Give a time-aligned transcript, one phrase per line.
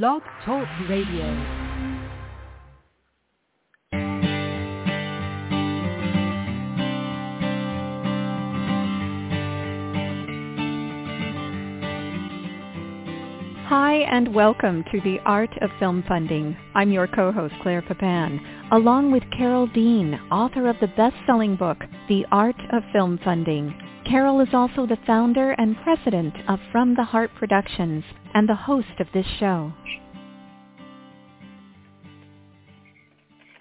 [0.00, 1.26] Blog Talk Radio.
[13.66, 16.56] Hi and welcome to the Art of Film Funding.
[16.74, 18.40] I'm your co-host Claire Papan,
[18.72, 21.76] along with Carole Dean, author of the best-selling book,
[22.08, 23.78] The Art of Film Funding.
[24.04, 28.88] Carole is also the founder and president of From the Heart Productions and the host
[28.98, 29.72] of this show.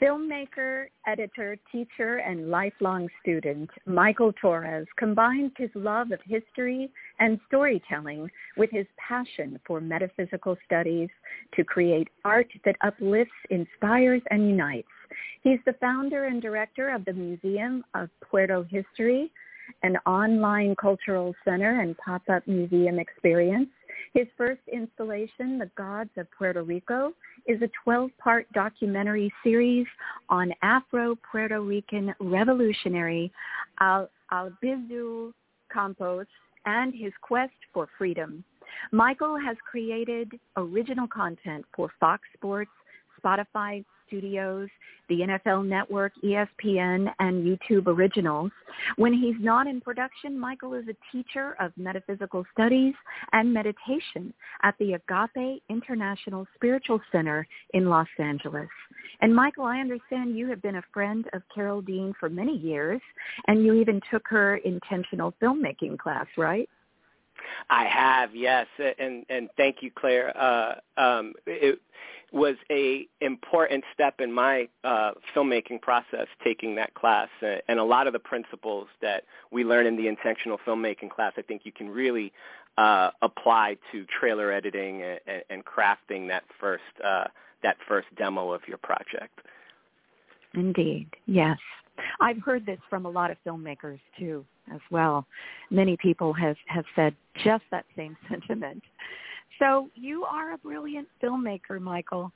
[0.01, 8.27] Filmmaker, editor, teacher, and lifelong student, Michael Torres combines his love of history and storytelling
[8.57, 11.09] with his passion for metaphysical studies
[11.55, 14.87] to create art that uplifts, inspires, and unites.
[15.43, 19.31] He's the founder and director of the Museum of Puerto History,
[19.83, 23.69] an online cultural center and pop-up museum experience
[24.13, 27.13] his first installation, The Gods of Puerto Rico,
[27.47, 29.87] is a 12-part documentary series
[30.29, 33.31] on Afro-Puerto Rican revolutionary
[33.79, 35.31] Al- Albizu
[35.71, 36.25] Campos
[36.65, 38.43] and his quest for freedom.
[38.91, 42.71] Michael has created original content for Fox Sports,
[43.23, 44.67] Spotify Studios,
[45.07, 48.51] the NFL Network, ESPN, and YouTube Originals.
[48.97, 52.93] When he's not in production, Michael is a teacher of metaphysical studies
[53.31, 58.69] and meditation at the Agape International Spiritual Center in Los Angeles.
[59.21, 63.01] And Michael, I understand you have been a friend of Carole Dean for many years,
[63.47, 66.67] and you even took her intentional filmmaking class, right?
[67.69, 68.67] I have, yes,
[68.99, 70.35] and and thank you, Claire.
[70.37, 71.79] Uh, um, it,
[72.31, 78.07] was a important step in my uh, filmmaking process, taking that class, and a lot
[78.07, 81.89] of the principles that we learn in the intentional filmmaking class, I think you can
[81.89, 82.31] really
[82.77, 87.25] uh, apply to trailer editing and, and crafting that first uh,
[87.63, 89.39] that first demo of your project.
[90.53, 91.57] Indeed, yes.
[92.19, 95.25] I've heard this from a lot of filmmakers too, as well.
[95.69, 98.83] Many people have have said just that same sentiment.
[99.61, 102.31] So you are a brilliant filmmaker, Michael,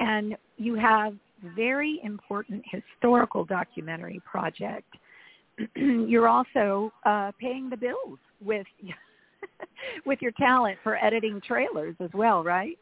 [0.00, 1.14] and you have
[1.54, 4.88] very important historical documentary project.
[5.76, 8.66] You're also uh, paying the bills with
[10.06, 12.78] with your talent for editing trailers as well, right?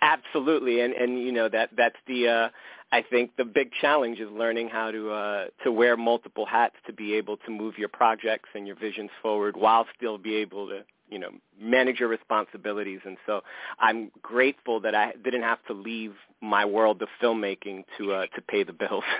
[0.00, 2.48] Absolutely, and and you know that that's the uh,
[2.92, 6.92] I think the big challenge is learning how to uh, to wear multiple hats to
[6.92, 10.84] be able to move your projects and your visions forward while still be able to
[11.12, 11.30] you know
[11.60, 13.00] manage your responsibilities.
[13.04, 13.42] And so
[13.78, 18.40] i'm grateful that i didn't have to leave my world of filmmaking to uh to
[18.42, 19.04] pay the bills.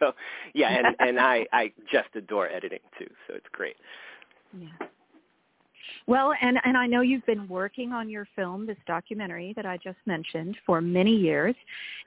[0.00, 0.12] So
[0.54, 3.10] yeah and and i i just adore editing too.
[3.26, 3.76] So it's great.
[4.58, 4.86] Yeah.
[6.06, 9.76] Well, and, and I know you've been working on your film, this documentary that I
[9.76, 11.54] just mentioned, for many years,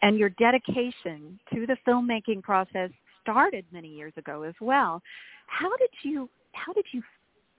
[0.01, 2.89] and your dedication to the filmmaking process
[3.22, 5.01] started many years ago as well.
[5.47, 7.01] How did you how did you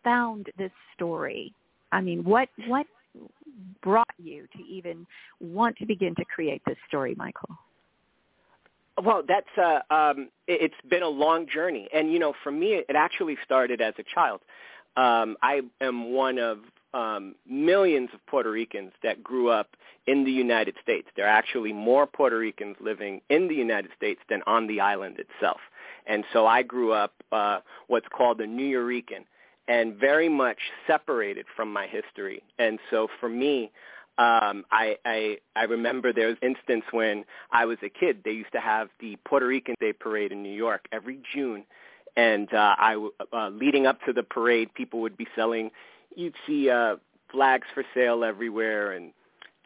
[0.04, 1.52] found this story?
[1.94, 2.86] I mean, what what
[3.80, 5.06] brought you to even
[5.40, 7.56] want to begin to create this story, Michael?
[9.02, 12.82] Well, that's uh, um, it, it's been a long journey, and you know, for me,
[12.88, 14.40] it actually started as a child.
[14.96, 16.58] Um, I am one of
[16.94, 19.76] um, millions of Puerto Ricans that grew up
[20.06, 21.08] in the United States.
[21.16, 25.18] There are actually more Puerto Ricans living in the United States than on the island
[25.18, 25.60] itself.
[26.06, 29.24] And so I grew up uh, what's called a Nuyorican,
[29.68, 32.42] and very much separated from my history.
[32.58, 33.70] And so for me,
[34.16, 38.20] um, I, I I remember there was an instance when I was a kid.
[38.24, 41.64] They used to have the Puerto Rican Day Parade in New York every June,
[42.16, 45.72] and uh, I uh, leading up to the parade, people would be selling.
[46.14, 46.96] You'd see uh,
[47.32, 49.12] flags for sale everywhere and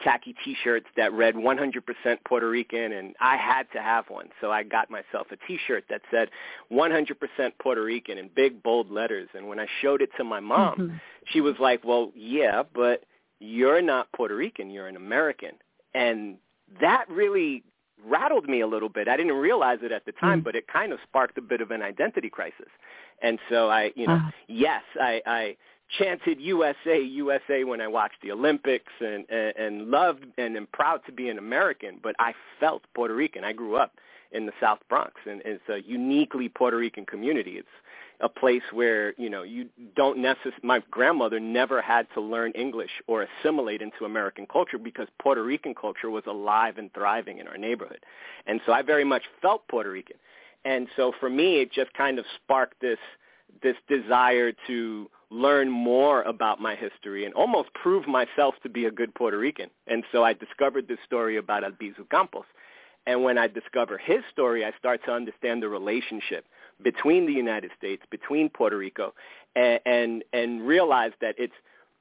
[0.02, 1.82] tacky T-shirts that read 100%
[2.26, 4.28] Puerto Rican, and I had to have one.
[4.40, 6.28] So I got myself a T-shirt that said
[6.72, 7.14] 100%
[7.60, 9.28] Puerto Rican in big bold letters.
[9.34, 10.96] And when I showed it to my mom, mm-hmm.
[11.26, 13.04] she was like, "Well, yeah, but
[13.40, 14.70] you're not Puerto Rican.
[14.70, 15.52] You're an American."
[15.94, 16.36] And
[16.80, 17.64] that really
[18.06, 19.08] rattled me a little bit.
[19.08, 20.44] I didn't realize it at the time, mm-hmm.
[20.44, 22.68] but it kind of sparked a bit of an identity crisis.
[23.22, 24.30] And so I, you know, uh-huh.
[24.46, 25.56] yes, I, I
[25.98, 31.00] chanted USA, USA when I watched the Olympics and, and, and loved and am proud
[31.06, 33.44] to be an American, but I felt Puerto Rican.
[33.44, 33.92] I grew up
[34.32, 37.52] in the South Bronx and it's a uniquely Puerto Rican community.
[37.52, 37.68] It's
[38.20, 42.90] a place where, you know, you don't necessarily, my grandmother never had to learn English
[43.06, 47.56] or assimilate into American culture because Puerto Rican culture was alive and thriving in our
[47.56, 48.00] neighborhood.
[48.46, 50.16] And so I very much felt Puerto Rican.
[50.64, 52.98] And so for me, it just kind of sparked this
[53.62, 58.90] this desire to learn more about my history and almost prove myself to be a
[58.90, 59.70] good Puerto Rican.
[59.86, 62.46] And so I discovered this story about Albizu Campos.
[63.06, 66.44] And when I discover his story, I start to understand the relationship
[66.82, 69.14] between the United States, between Puerto Rico,
[69.56, 71.54] and, and, and realize that it's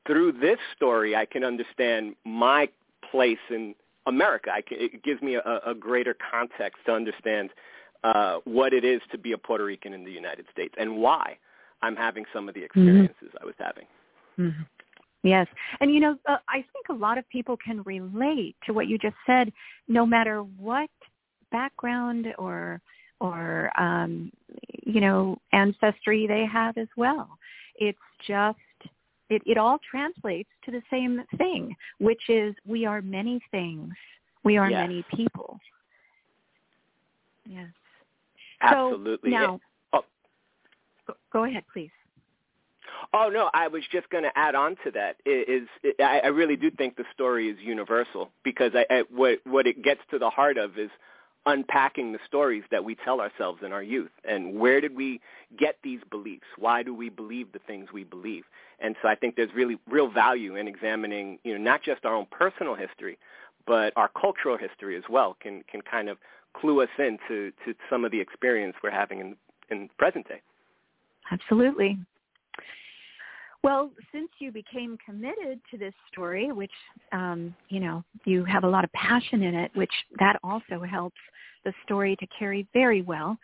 [0.06, 2.70] through this story I can understand my
[3.10, 4.52] place in America.
[4.68, 7.52] Can, it gives me a, a greater context to understand
[8.04, 11.38] uh, what it is to be a Puerto Rican in the United States and why
[11.82, 12.80] I'm having some of the mm-hmm.
[12.80, 13.44] experiences mm-hmm.
[13.44, 13.86] I was having.
[14.40, 14.62] Mm-hmm.
[15.24, 15.48] Yes.
[15.80, 18.98] And, you know, uh, I think a lot of people can relate to what you
[18.98, 19.52] just said,
[19.88, 20.90] no matter what
[21.52, 22.82] background or,
[23.20, 24.32] or um,
[24.86, 27.30] you know, ancestry they have as well.
[27.76, 28.58] It's just,
[29.30, 33.92] it, it all translates to the same thing, which is we are many things.
[34.44, 34.88] We are yes.
[34.88, 35.60] many people.
[37.46, 37.68] Yes.
[38.62, 39.32] Absolutely.
[39.32, 39.60] So now,
[39.94, 40.04] oh.
[41.32, 41.92] Go ahead, please.
[43.14, 45.18] Oh no, I was just going to add on to that.
[45.26, 49.40] Is, is I, I really do think the story is universal because I, I, what
[49.46, 50.90] what it gets to the heart of is
[51.46, 55.22] unpacking the stories that we tell ourselves in our youth and where did we
[55.58, 56.46] get these beliefs?
[56.58, 58.44] Why do we believe the things we believe?
[58.80, 62.14] And so I think there's really real value in examining, you know, not just our
[62.14, 63.18] own personal history,
[63.66, 66.18] but our cultural history as well can can kind of
[66.60, 69.36] clue us into to some of the experience we're having in
[69.70, 70.42] in present day.
[71.32, 71.98] Absolutely.
[73.64, 76.72] Well, since you became committed to this story, which
[77.12, 81.18] um, you know you have a lot of passion in it, which that also helps
[81.66, 83.38] the story to carry very well.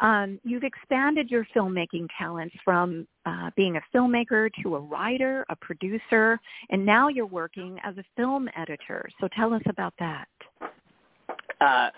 [0.00, 5.56] Um, you've expanded your filmmaking talents from uh, being a filmmaker to a writer, a
[5.56, 6.38] producer,
[6.70, 9.08] and now you're working as a film editor.
[9.20, 10.26] So tell us about that.
[11.60, 11.90] Uh,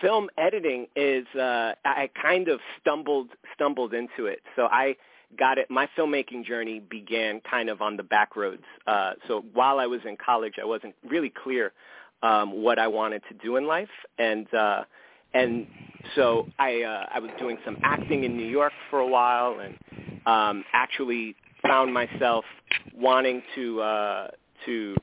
[0.00, 4.40] film editing is uh, I kind of stumbled stumbled into it.
[4.56, 4.96] So I
[5.38, 5.70] got it.
[5.70, 8.62] My filmmaking journey began kind of on the back roads.
[8.86, 11.72] Uh, so while I was in college, I wasn't really clear
[12.22, 13.88] um, what I wanted to do in life,
[14.18, 14.84] and uh,
[15.34, 15.66] and
[16.14, 19.76] so I uh, I was doing some acting in New York for a while, and
[20.26, 21.36] um, actually
[21.66, 22.44] found myself
[22.94, 24.28] wanting to uh,
[24.66, 24.96] to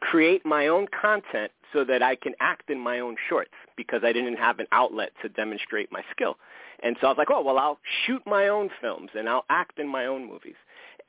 [0.00, 4.12] create my own content so that I can act in my own shorts because I
[4.12, 6.36] didn't have an outlet to demonstrate my skill.
[6.82, 9.78] And so I was like, oh, well, I'll shoot my own films and I'll act
[9.78, 10.56] in my own movies.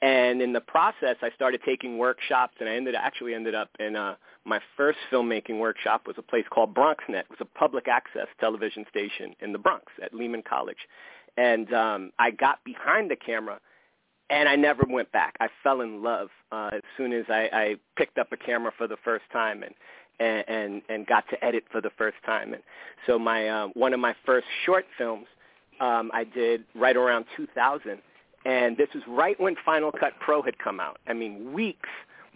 [0.01, 3.95] And in the process, I started taking workshops, and I ended actually ended up in
[3.95, 4.15] uh,
[4.45, 7.21] my first filmmaking workshop was a place called BronxNet.
[7.21, 10.77] It was a public access television station in the Bronx at Lehman College,
[11.35, 13.59] and um, I got behind the camera
[14.29, 15.35] and I never went back.
[15.39, 18.87] I fell in love uh, as soon as I, I picked up a camera for
[18.87, 19.73] the first time and
[20.19, 22.53] and and, and got to edit for the first time.
[22.53, 22.63] And
[23.05, 25.27] so my uh, one of my first short films
[25.79, 27.99] um, I did right around 2000,
[28.45, 30.99] and this was right when Final Cut Pro had come out.
[31.07, 31.89] I mean, weeks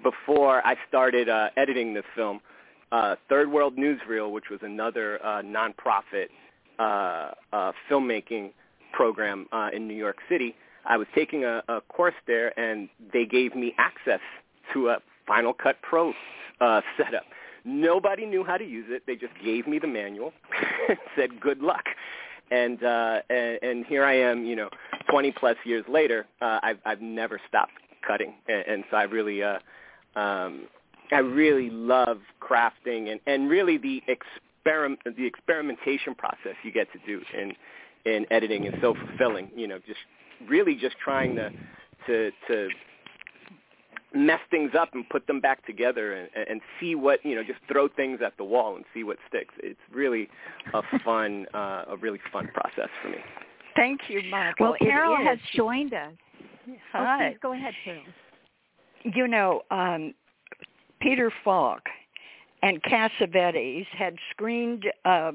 [0.04, 2.40] before I started uh, editing this film.
[2.92, 6.28] Uh, Third World Newsreel, which was another uh, nonprofit
[6.78, 8.52] uh, uh, filmmaking
[8.92, 10.56] program uh, in New York City,
[10.86, 14.20] I was taking a, a course there, and they gave me access
[14.74, 16.14] to a Final Cut Pro
[16.60, 17.24] uh, setup.
[17.64, 19.04] Nobody knew how to use it.
[19.06, 20.34] They just gave me the manual
[20.90, 21.84] and said, "Good luck."
[22.50, 24.70] And, uh, and and here I am, you know,
[25.10, 26.26] 20 plus years later.
[26.42, 27.74] Uh, I've I've never stopped
[28.06, 29.60] cutting, and, and so I really uh,
[30.16, 30.68] um,
[31.12, 37.00] I really love crafting and and really the experiment the experimentation process you get to
[37.06, 37.54] do in
[38.06, 39.50] in editing is so fulfilling.
[39.56, 40.00] You know, just
[40.48, 41.50] really just trying to
[42.08, 42.70] to to
[44.14, 47.60] mess things up and put them back together and, and see what you know just
[47.72, 49.54] throw things at the wall and see what sticks.
[49.60, 50.30] It's really
[50.74, 53.18] a fun uh, a really fun process for me.
[53.76, 54.68] Thank you michael.
[54.68, 56.14] Well carole has joined us.
[56.94, 57.28] Hi.
[57.28, 58.04] Oh, please go ahead carole
[59.04, 60.14] you know um
[61.00, 61.82] peter falk
[62.62, 65.32] and Cassavetes had screened uh,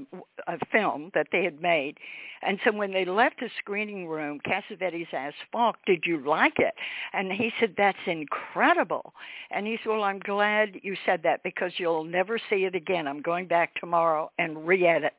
[0.46, 1.98] a film that they had made.
[2.42, 6.74] And so when they left the screening room, Cassavetes asked Falk, did you like it?
[7.12, 9.12] And he said, that's incredible.
[9.50, 13.08] And he said, well, I'm glad you said that because you'll never see it again.
[13.08, 15.14] I'm going back tomorrow and re-edit.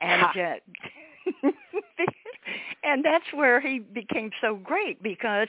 [0.00, 0.54] And uh,
[2.84, 5.48] and that's where he became so great because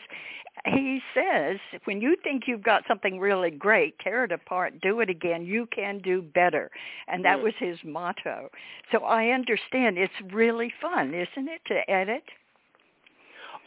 [0.66, 5.10] he says when you think you've got something really great tear it apart do it
[5.10, 6.70] again you can do better.
[7.08, 7.44] And that mm.
[7.44, 8.50] was his motto.
[8.92, 12.24] So i understand it's really fun isn't it to edit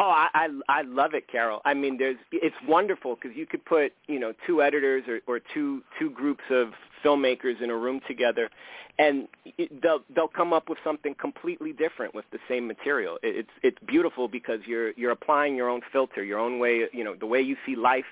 [0.00, 1.60] Oh, I I, I love it, Carole.
[1.64, 5.40] I mean, there's it's wonderful because you could put you know two editors or, or
[5.52, 6.68] two two groups of
[7.04, 8.50] filmmakers in a room together,
[8.98, 13.18] and it, they'll they'll come up with something completely different with the same material.
[13.22, 17.04] It, it's it's beautiful because you're you're applying your own filter, your own way, you
[17.04, 18.04] know, the way you see life,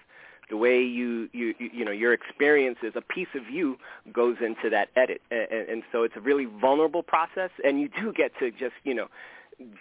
[0.50, 2.92] the way you you you know your experiences.
[2.94, 3.76] A piece of you
[4.12, 8.12] goes into that edit, and, and so it's a really vulnerable process, and you do
[8.12, 9.08] get to just you know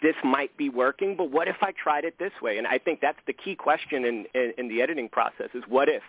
[0.02, 2.58] this might be working, but what if I tried it this way?
[2.58, 5.90] And I think that's the key question in, in, in the editing process is what
[5.90, 6.04] if?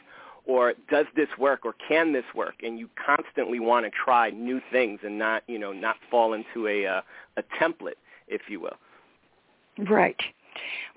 [0.45, 2.55] Or does this work or can this work?
[2.63, 6.67] And you constantly want to try new things and not, you know, not fall into
[6.67, 7.03] a, uh,
[7.37, 8.77] a template, if you will.
[9.79, 10.21] Right.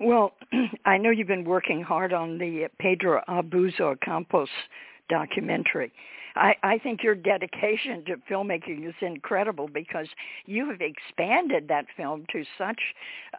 [0.00, 0.32] Well,
[0.84, 4.48] I know you've been working hard on the Pedro Albizu Campos
[5.08, 5.92] documentary.
[6.36, 10.06] I, I think your dedication to filmmaking is incredible because
[10.44, 12.80] you have expanded that film to such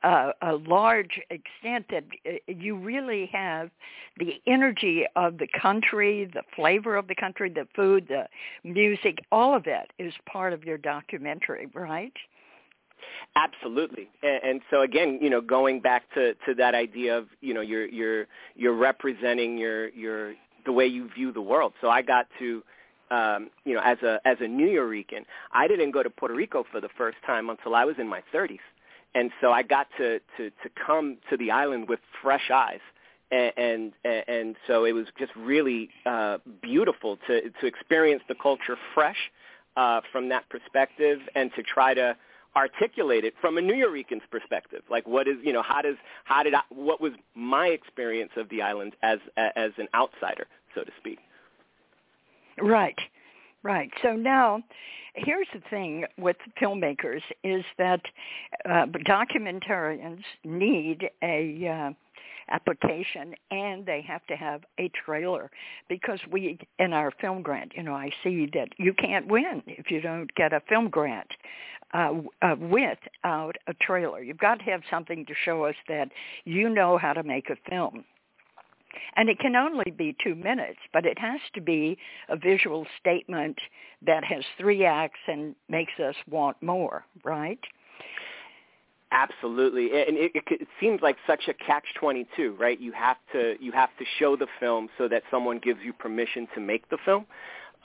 [0.04, 3.70] uh, a large extent that uh, you really have
[4.18, 8.28] the energy of the country, the flavor of the country, the food, the
[8.64, 12.14] music, all of it is part of your documentary, right?
[13.36, 17.54] Absolutely, and, and so again, you know, going back to to that idea of you
[17.54, 18.26] know you're you're
[18.56, 20.34] you're representing your your
[20.66, 21.74] the way you view the world.
[21.80, 22.64] So I got to
[23.12, 26.82] um, you know, as a as a Nuyorican, I didn't go to Puerto Rico for
[26.82, 28.60] the first time until I was in my 30s,
[29.16, 32.82] and so I got to to to come to the island with fresh eyes,
[33.32, 38.78] and and, and so it was just really uh, beautiful to to experience the culture
[38.94, 39.32] fresh
[39.76, 42.16] uh, from that perspective, and to try to
[42.56, 44.82] articulate it from a Nuyorican's perspective.
[44.90, 45.96] Like, what is you know, how does
[46.26, 50.84] how did I, what was my experience of the island as as an outsider, so
[50.84, 51.20] to speak.
[52.62, 52.98] Right,
[53.64, 53.90] right.
[54.02, 54.62] So now,
[55.16, 58.02] here's the thing with filmmakers is that
[58.66, 61.94] uh, documentarians need a uh,
[62.50, 65.52] application and they have to have a trailer
[65.90, 69.92] because we in our film grant you know i see that you can't win if
[69.92, 71.28] you don't get a film grant
[71.94, 74.22] uh, uh, without a trailer.
[74.22, 76.10] You've got to have something to show us that
[76.44, 78.04] you know how to make a film
[79.16, 81.98] and it can only be two minutes, but it has to be
[82.30, 83.58] a visual statement
[84.06, 87.60] that has three acts and makes us want more, right?
[89.12, 92.78] Absolutely, and it, it, it seems like such a catch-22, right?
[92.80, 96.46] You have to you have to show the film so that someone gives you permission
[96.56, 97.26] to make the film.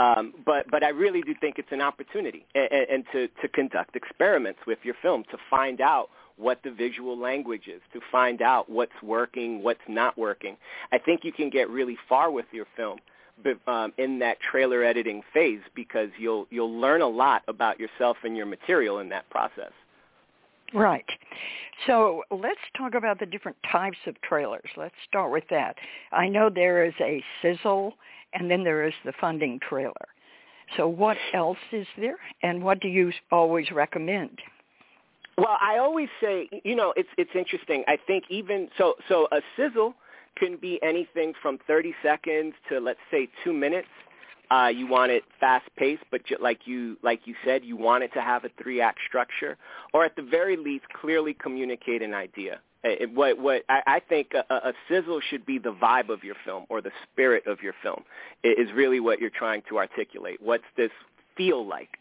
[0.00, 3.94] Um, but but I really do think it's an opportunity and, and to to conduct
[3.94, 8.70] experiments with your film to find out what the visual language is, to find out
[8.70, 10.56] what's working, what's not working.
[10.92, 12.98] I think you can get really far with your film
[13.66, 18.36] um, in that trailer editing phase because you'll you'll learn a lot about yourself and
[18.36, 19.72] your material in that process.
[20.74, 21.04] Right.
[21.86, 24.68] So let's talk about the different types of trailers.
[24.76, 25.76] Let's start with that.
[26.12, 27.94] I know there is a sizzle
[28.32, 30.08] and then there is the funding trailer.
[30.76, 34.38] So what else is there and what do you always recommend?
[35.38, 37.84] Well, I always say, you know, it's it's interesting.
[37.88, 39.94] I think even so so a sizzle
[40.36, 43.88] can be anything from 30 seconds to let's say 2 minutes.
[44.50, 48.12] Uh, you want it fast paced, but like you like you said, you want it
[48.12, 49.56] to have a three act structure,
[49.94, 52.60] or at the very least, clearly communicate an idea.
[52.84, 56.34] It, what what I, I think a, a sizzle should be the vibe of your
[56.44, 58.04] film or the spirit of your film.
[58.44, 60.42] Is really what you're trying to articulate.
[60.42, 60.90] What's this
[61.34, 61.96] feel like?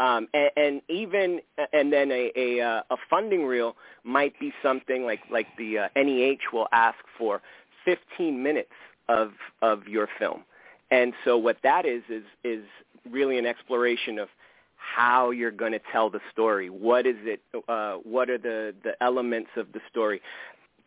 [0.00, 1.40] Um, and, and even
[1.72, 5.88] and then a, a uh, a funding reel might be something like like the uh,
[5.94, 7.42] NEH will ask for
[7.84, 8.72] 15 minutes
[9.08, 9.32] of
[9.62, 10.42] of your film,
[10.90, 12.64] and so what that is is is
[13.08, 14.28] really an exploration of
[14.76, 16.70] how you're going to tell the story.
[16.70, 17.40] What is it?
[17.68, 20.20] Uh, what are the the elements of the story?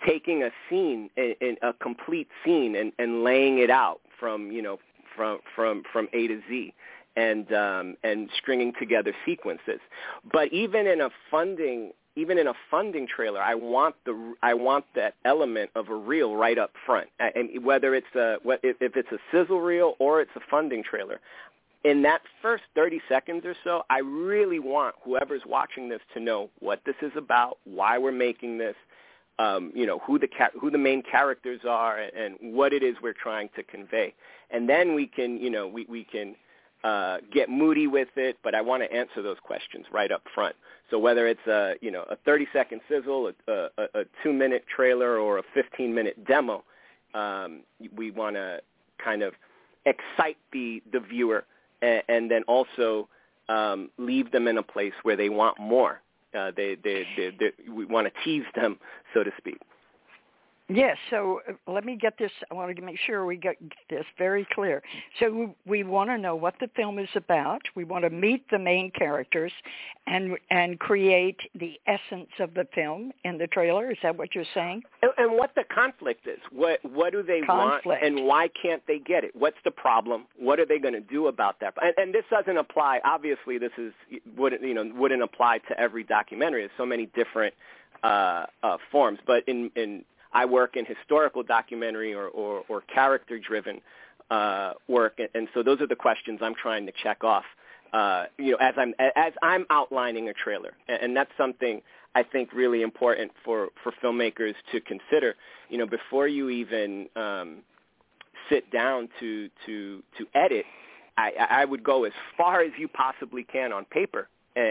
[0.05, 4.79] Taking a scene, a, a complete scene, and, and laying it out from you know
[5.15, 6.73] from from from A to Z
[7.17, 9.81] and um, and stringing together sequences.
[10.31, 14.85] But even in a funding even in a funding trailer, I want the I want
[14.95, 19.19] that element of a reel right up front, and whether it's a if it's a
[19.31, 21.19] sizzle reel or it's a funding trailer.
[21.83, 26.49] In that first 30 seconds or so, I really want whoever's watching this to know
[26.59, 28.75] what this is about, why we're making this,
[29.37, 30.27] um, you know, who the
[30.59, 34.13] who the main characters are, and what it is we're trying to convey.
[34.49, 36.35] And then we can, you know, we we can
[36.87, 40.55] uh, get moody with it, but I want to answer those questions right up front.
[40.89, 44.63] So whether it's a you know a 30 second sizzle, a, a, a two minute
[44.73, 46.63] trailer, or a 15 minute demo,
[47.13, 47.63] um,
[47.93, 48.61] we want to
[49.03, 49.33] kind of
[49.85, 51.43] excite the the viewer,
[51.81, 53.09] and, and then also
[53.49, 56.01] um, leave them in a place where they want more.
[56.37, 58.77] Uh, they, they, they, they, we want to tease them,
[59.13, 59.59] so to speak.
[60.69, 62.31] Yes, so uh, let me get this.
[62.51, 63.55] I want to make sure we get
[63.89, 64.81] this very clear.
[65.17, 67.61] So we want to know what the film is about.
[67.75, 69.53] We want to meet the main characters,
[70.07, 73.91] and and create the essence of the film in the trailer.
[73.91, 74.83] Is that what you're saying?
[75.01, 76.39] And, and what the conflict is?
[76.51, 77.85] What what do they conflict.
[77.85, 79.33] want, and why can't they get it?
[79.37, 80.25] What's the problem?
[80.37, 81.75] What are they going to do about that?
[81.81, 82.99] And, and this doesn't apply.
[83.05, 83.93] Obviously, this is
[84.35, 86.63] wouldn't you know wouldn't apply to every documentary.
[86.63, 87.53] There's so many different
[88.03, 90.03] uh, uh, forms, but in in
[90.37, 93.81] I work in historical documentary or, or, or character-driven
[94.29, 97.45] uh, work, and so those are the questions I'm trying to check off.
[97.91, 101.81] Uh, you know, as I'm as I'm outlining a trailer, and, and that's something
[102.13, 105.35] I think really important for for filmmakers to consider.
[105.69, 107.49] You know, before you even um,
[108.49, 110.65] sit down to to to edit,
[111.17, 114.27] I, I would go as far as you possibly can on paper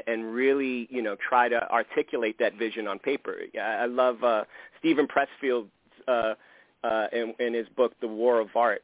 [0.07, 3.37] and, really, you know, try to articulate that vision on paper.
[3.61, 4.45] I love uh,
[4.79, 5.67] Steven Pressfield
[6.09, 6.35] uh,
[6.85, 8.83] uh, in, in his book, The War of Art,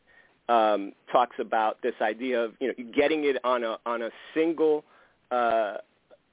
[0.49, 4.85] um, talks about this idea of you know getting it on a on a single
[5.31, 5.77] uh,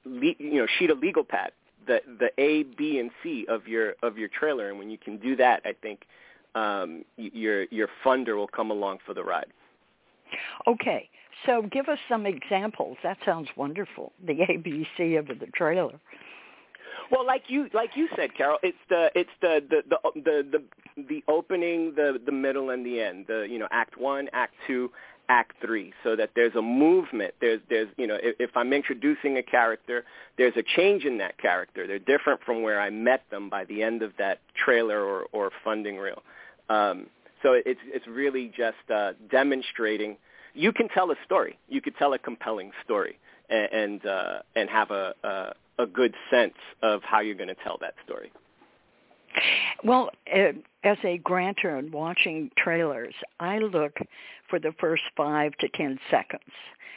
[0.04, 1.52] le- you know sheet of legal pad,
[1.86, 5.16] the the A, B, and C of your of your trailer, and when you can
[5.18, 6.06] do that, I think
[6.54, 9.52] um, your your funder will come along for the ride.
[10.66, 11.08] Okay,
[11.46, 12.96] so give us some examples.
[13.02, 14.12] That sounds wonderful.
[14.24, 14.32] The
[14.98, 15.98] ABC of the trailer.
[17.10, 20.60] Well, like you like you said, Carole, it's the it's the the the the
[20.96, 23.26] the, the opening, the the middle, and the end.
[23.26, 24.90] The you know Act One, Act Two,
[25.28, 27.34] Act Three, so that there's a movement.
[27.40, 30.04] There's there's you know if, if I'm introducing a character,
[30.38, 31.86] there's a change in that character.
[31.86, 35.50] They're different from where I met them by the end of that trailer or or
[35.64, 36.22] funding reel.
[36.68, 37.06] Um,
[37.42, 40.16] so it's it's really just uh, demonstrating
[40.54, 41.58] you can tell a story.
[41.68, 46.14] You could tell a compelling story and and, uh, and have a, a a good
[46.30, 48.30] sense of how you're going to tell that story.
[49.84, 50.52] Well, uh,
[50.82, 53.96] as a grantor and watching trailers, I look
[54.50, 56.52] for the first five to ten seconds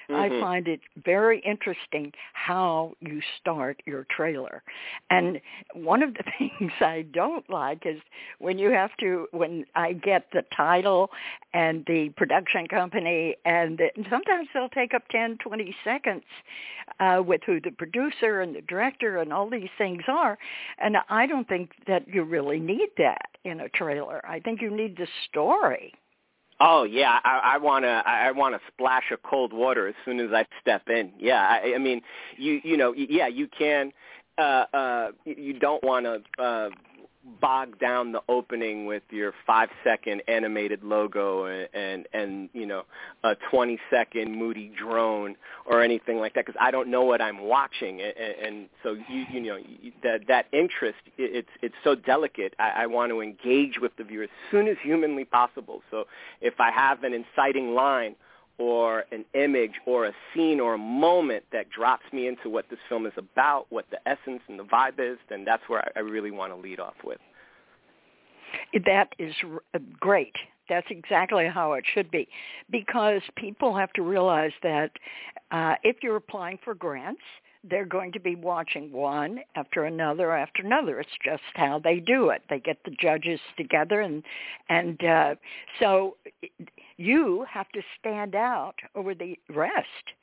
[0.09, 0.37] Mm-hmm.
[0.37, 4.63] I find it very interesting how you start your trailer.
[5.09, 5.39] And
[5.73, 7.99] one of the things I don't like is
[8.39, 11.09] when you have to, when I get the title
[11.53, 16.23] and the production company, and the, sometimes they'll take up 10, 20 seconds
[16.99, 20.37] uh, with who the producer and the director and all these things are.
[20.79, 24.21] And I don't think that you really need that in a trailer.
[24.25, 25.93] I think you need the story.
[26.65, 30.45] Oh yeah, I, I wanna I wanna splash a cold water as soon as I
[30.61, 31.11] step in.
[31.19, 31.99] Yeah, I, I mean,
[32.37, 33.91] you you know, yeah, you can.
[34.37, 36.69] Uh, uh, you don't want to uh,
[37.39, 42.83] bog down the opening with your five second animated logo and and, and you know
[43.23, 47.41] a 20 second moody drone or anything like that because I don't know what I'm
[47.41, 48.01] watching.
[48.01, 49.57] And, and so you you know
[50.03, 52.53] that that interest it's it's so delicate.
[52.59, 55.81] I, I want to engage with the viewer as soon as humanly possible.
[55.91, 56.05] So
[56.41, 58.15] if I have an inciting line
[58.57, 62.79] or an image or a scene or a moment that drops me into what this
[62.87, 66.31] film is about, what the essence and the vibe is, then that's where I, really
[66.31, 67.17] want to lead off with.
[68.85, 69.33] That is
[69.73, 70.35] uh, great.
[70.69, 72.27] That's exactly how it should be,
[72.69, 74.91] because people have to realize that
[75.51, 77.21] uh, if you're applying for grants,
[77.69, 80.99] they're going to be watching one after another after another.
[80.99, 82.41] It's just how they do it.
[82.49, 84.23] They get the judges together, and
[84.69, 85.35] and uh,
[85.79, 86.17] so
[87.03, 90.13] you have to stand out over the rest.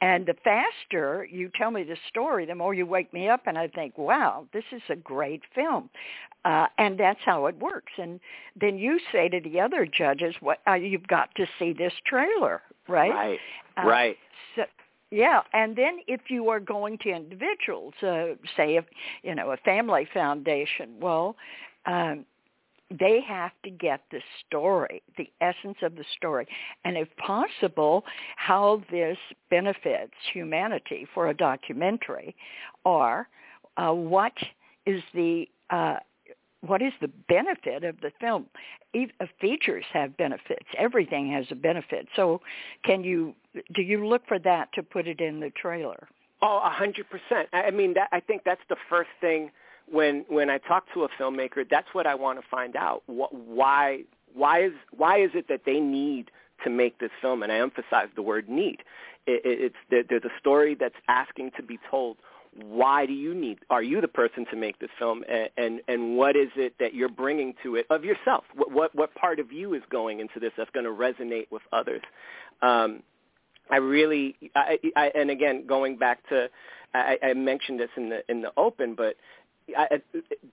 [0.00, 3.56] And the faster you tell me the story, the more you wake me up, and
[3.56, 5.88] I think, wow, this is a great film.
[6.44, 7.92] Uh, and that's how it works.
[7.96, 8.20] And
[8.60, 12.60] then you say to the other judges, "What uh, you've got to see this trailer,
[12.86, 13.38] right?" Right.
[13.78, 14.18] Uh, right.
[14.54, 14.64] So,
[15.10, 18.84] yeah, and then if you are going to individuals, uh, say if
[19.22, 21.36] you know a family foundation, well,
[21.86, 22.26] um,
[22.90, 26.46] they have to get the story, the essence of the story,
[26.84, 28.04] and if possible,
[28.36, 29.16] how this
[29.50, 32.36] benefits humanity for a documentary,
[32.84, 33.28] or
[33.76, 34.32] uh, what
[34.86, 35.96] is the uh,
[36.66, 38.46] what is the benefit of the film?
[38.94, 40.64] Even, uh, features have benefits.
[40.78, 42.08] Everything has a benefit.
[42.16, 42.40] So,
[42.84, 43.34] can you
[43.74, 46.08] do you look for that to put it in the trailer?
[46.42, 47.48] Oh, a hundred percent.
[47.52, 49.50] I mean, that, I think that's the first thing
[49.90, 53.02] when when I talk to a filmmaker, that's what I want to find out.
[53.06, 56.30] Why why is why is it that they need
[56.64, 57.42] to make this film?
[57.42, 58.82] And I emphasize the word need.
[59.26, 62.16] It, it, it's there's a story that's asking to be told.
[62.56, 63.58] Why do you need?
[63.68, 65.24] Are you the person to make this film?
[65.28, 68.44] And and, and what is it that you're bringing to it of yourself?
[68.54, 71.62] What what, what part of you is going into this that's going to resonate with
[71.72, 72.02] others?
[72.62, 73.02] Um,
[73.70, 76.48] I really, I, I, and again, going back to,
[76.92, 79.16] I, I mentioned this in the in the open, but
[79.76, 80.00] I,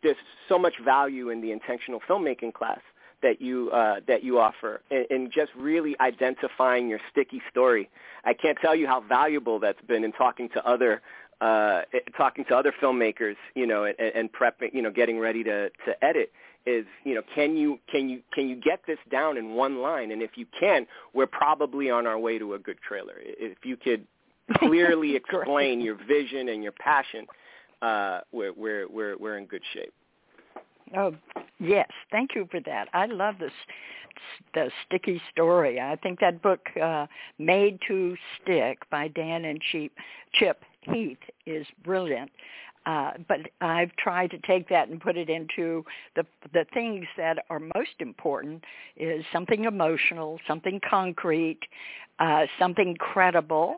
[0.03, 0.15] there's
[0.47, 2.79] so much value in the intentional filmmaking class
[3.21, 7.89] that you uh, that you offer, and, and just really identifying your sticky story.
[8.25, 11.01] I can't tell you how valuable that's been in talking to other
[11.39, 11.81] uh,
[12.15, 16.03] talking to other filmmakers, you know, and, and prepping, you know, getting ready to to
[16.03, 16.31] edit
[16.67, 20.11] is you know can you can you can you get this down in one line?
[20.11, 23.15] And if you can we're probably on our way to a good trailer.
[23.17, 24.05] If you could
[24.57, 27.25] clearly explain your vision and your passion
[27.81, 29.93] uh we're we're we're we're in good shape.
[30.95, 31.13] Oh
[31.59, 31.89] yes.
[32.11, 32.87] Thank you for that.
[32.93, 33.51] I love this
[34.53, 35.79] the sticky story.
[35.79, 37.07] I think that book uh
[37.39, 39.91] made to stick by dan and chip
[40.33, 42.31] chip heath is brilliant
[42.85, 47.45] uh, but I've tried to take that and put it into the the things that
[47.49, 48.63] are most important
[48.97, 51.59] is something emotional, something concrete,
[52.19, 53.77] uh, something credible,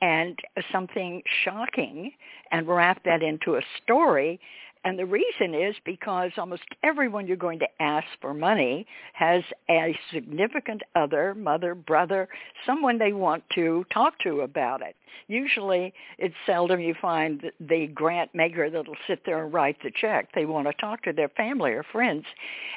[0.00, 0.38] and
[0.72, 2.12] something shocking,
[2.50, 4.40] and wrap that into a story
[4.84, 9.98] and the reason is because almost everyone you're going to ask for money has a
[10.12, 12.28] significant other, mother, brother,
[12.64, 14.94] someone they want to talk to about it.
[15.26, 20.28] Usually it's seldom you find the grant maker that'll sit there and write the check.
[20.34, 22.24] They want to talk to their family or friends.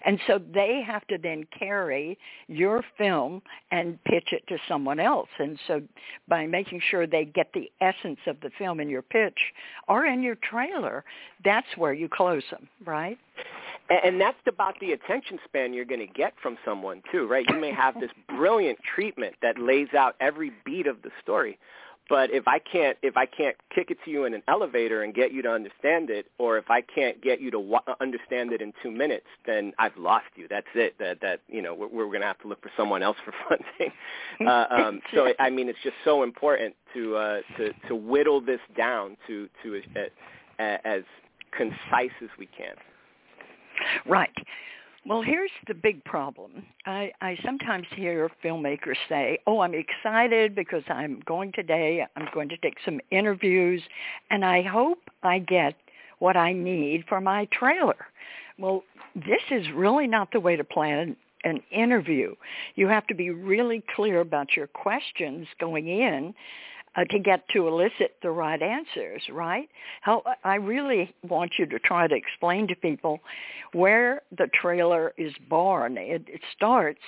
[0.05, 2.17] And so they have to then carry
[2.47, 3.41] your film
[3.71, 5.29] and pitch it to someone else.
[5.39, 5.81] And so
[6.27, 9.37] by making sure they get the essence of the film in your pitch
[9.87, 11.03] or in your trailer,
[11.43, 13.17] that's where you close them, right?
[14.03, 17.45] And that's about the attention span you're going to get from someone too, right?
[17.49, 21.59] You may have this brilliant treatment that lays out every beat of the story,
[22.11, 25.13] but if I can't if I can't kick it to you in an elevator and
[25.13, 28.61] get you to understand it, or if I can't get you to wa- understand it
[28.61, 30.45] in two minutes, then I've lost you.
[30.49, 30.99] That's it.
[30.99, 33.33] That that you know we're, we're going to have to look for someone else for
[33.49, 33.93] funding.
[34.41, 38.59] Uh, um, so I mean, it's just so important to uh, to to whittle this
[38.75, 41.03] down to to uh, as
[41.55, 42.75] concise as we can.
[44.05, 44.33] Right.
[45.05, 46.63] Well, here's the big problem.
[46.85, 52.49] I, I sometimes hear filmmakers say, oh, I'm excited because I'm going today, I'm going
[52.49, 53.81] to take some interviews,
[54.29, 55.75] and I hope I get
[56.19, 58.05] what I need for my trailer.
[58.59, 58.83] Well,
[59.15, 62.35] this is really not the way to plan an interview.
[62.75, 66.35] You have to be really clear about your questions going in
[66.95, 69.69] uh, to get to elicit the right answers, right?
[70.01, 73.19] How I really want you to try to explain to people
[73.73, 75.97] where the trailer is born.
[75.97, 77.01] It, it starts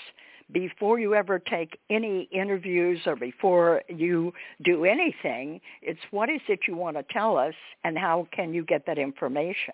[0.51, 5.59] before you ever take any interviews or before you do anything.
[5.81, 8.97] It's what is it you want to tell us, and how can you get that
[8.97, 9.73] information?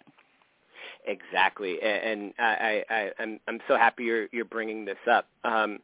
[1.05, 5.27] Exactly, and I, I, I'm I'm so happy you're you're bringing this up.
[5.43, 5.79] Um,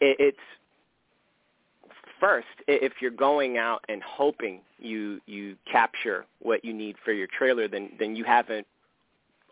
[0.00, 0.38] it, it's
[2.20, 7.26] first, if you're going out and hoping you you capture what you need for your
[7.26, 8.66] trailer, then then you haven't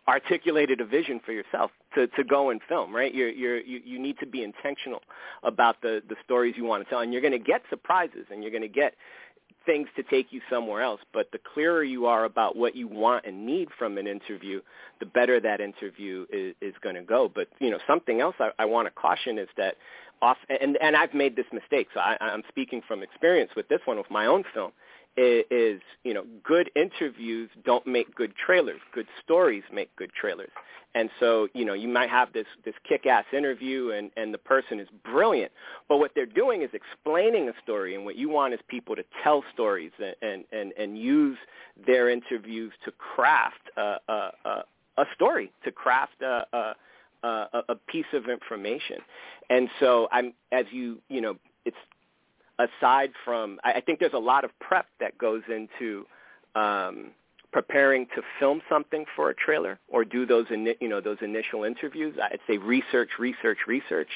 [0.07, 2.95] articulated a vision for yourself to to go and film.
[2.95, 3.13] Right?
[3.13, 5.01] You're you're you, you need to be intentional
[5.43, 8.43] about the the stories you want to tell, and you're going to get surprises, and
[8.43, 8.93] you're going to get
[9.65, 11.01] things to take you somewhere else.
[11.13, 14.61] But the clearer you are about what you want and need from an interview,
[14.99, 17.29] the better that interview is, is going to go.
[17.33, 19.75] But you know, something else I, I want to caution is that
[20.21, 23.79] off and and I've made this mistake, so I, I'm speaking from experience with this
[23.85, 24.71] one with my own film.
[25.17, 28.79] Is, you know good interviews don't make good trailers.
[28.93, 30.51] Good stories make good trailers.
[30.95, 34.79] And so you know you might have this this kick-ass interview and and the person
[34.79, 35.51] is brilliant,
[35.89, 39.03] but what they're doing is explaining a story, and what you want is people to
[39.21, 41.37] tell stories and and and, and use
[41.85, 44.63] their interviews to craft a a, a,
[44.99, 46.75] a story, to craft a, a
[47.23, 48.97] a, piece of information.
[49.49, 51.35] And so I'm, as you, you know,
[51.65, 51.77] it's
[52.59, 56.05] aside from, I, I think there's a lot of prep that goes into
[56.55, 57.11] um,
[57.51, 61.63] preparing to film something for a trailer or do those, ini- you know, those initial
[61.63, 62.15] interviews.
[62.21, 64.09] I'd say research, research, research.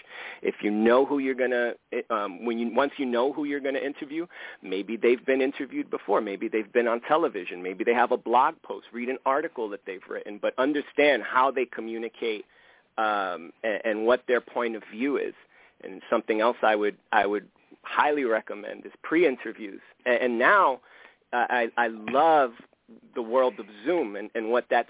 [0.44, 1.74] If you know who you're gonna,
[2.12, 4.28] um, when you once you know who you're gonna interview,
[4.62, 6.22] maybe they've been interviewed before.
[6.22, 7.64] Maybe they've been on television.
[7.64, 8.86] Maybe they have a blog post.
[8.94, 12.46] Read an article that they've written, but understand how they communicate
[12.98, 15.34] um, and, and what their point of view is.
[15.84, 17.48] And something else I would I would
[17.82, 19.82] highly recommend is pre-interviews.
[20.06, 20.80] And, and now
[21.34, 22.54] uh, I, I love
[23.16, 24.90] the world of Zoom and, and what that's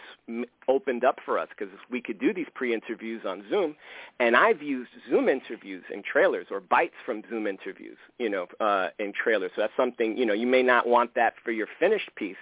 [0.68, 3.76] opened up for us because we could do these pre-interviews on Zoom,
[4.20, 8.90] and I've used Zoom interviews in trailers or bites from Zoom interviews, you know, uh,
[9.00, 9.52] in trailers.
[9.56, 12.38] So that's something you know you may not want that for your finished piece,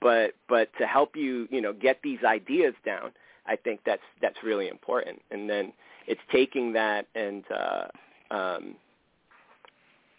[0.00, 3.12] but but to help you you know get these ideas down,
[3.46, 5.20] I think that's that's really important.
[5.30, 5.72] And then
[6.06, 8.74] it's taking that and uh, um,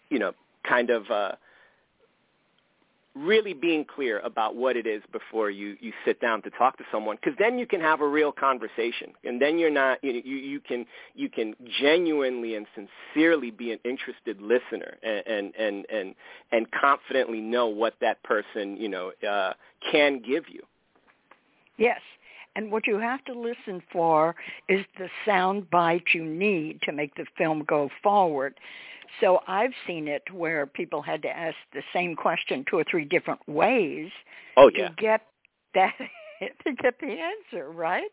[0.10, 0.34] you know
[0.68, 1.32] kind of uh,
[3.16, 6.84] really being clear about what it is before you you sit down to talk to
[6.92, 7.18] someone.
[7.22, 9.14] Because then you can have a real conversation.
[9.24, 10.86] And then you're not you know, you you can
[11.16, 16.16] you can genuinely and sincerely be an interested listener and and and and,
[16.52, 19.54] and confidently know what that person you know uh
[19.92, 20.62] can give you.
[21.78, 22.00] Yes
[22.58, 24.36] and what you have to listen for
[24.68, 28.60] is the sound bite you need to make the film go forward
[29.22, 33.06] so I've seen it where people had to ask the same question two or three
[33.06, 34.12] different ways
[34.56, 34.90] oh, yeah.
[34.90, 35.22] to get
[35.74, 35.94] that
[36.66, 38.10] to get the answer, right?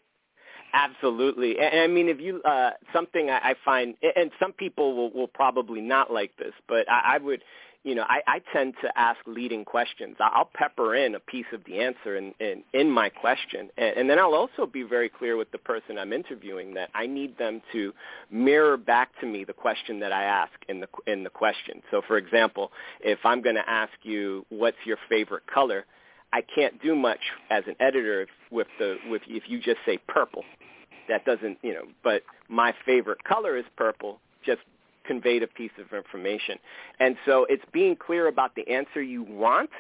[0.73, 5.13] Absolutely, and I mean, if you uh, something I, I find, and some people will,
[5.13, 7.43] will probably not like this, but I, I would
[7.85, 10.17] you know, I, I tend to ask leading questions.
[10.19, 13.69] I'll pepper in a piece of the answer in, in, in my question.
[13.77, 17.07] And, and then I'll also be very clear with the person I'm interviewing that I
[17.07, 17.93] need them to
[18.31, 21.83] mirror back to me the question that I ask in the, in the question.
[21.91, 25.85] So, for example, if I'm going to ask you, what's your favorite color,
[26.33, 27.21] I can't do much
[27.51, 30.43] as an editor with the with if you just say purple.
[31.09, 34.63] That doesn't, you know, but my favorite color is purple just
[35.07, 36.59] conveyed a piece of information.
[37.01, 39.71] And so it's being clear about the answer you want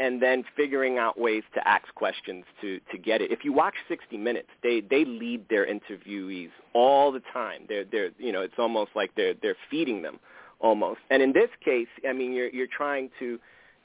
[0.00, 3.32] and then figuring out ways to ask questions to, to get it.
[3.32, 7.62] If you watch 60 Minutes, they, they lead their interviewees all the time.
[7.68, 10.20] They're, they're, you know, it's almost like they're, they're feeding them
[10.60, 11.00] almost.
[11.10, 13.38] And in this case, I mean, you're, you're trying to,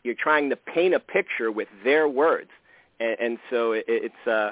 [0.03, 2.49] you're trying to paint a picture with their words.
[2.99, 4.51] And, and so it, it's, uh,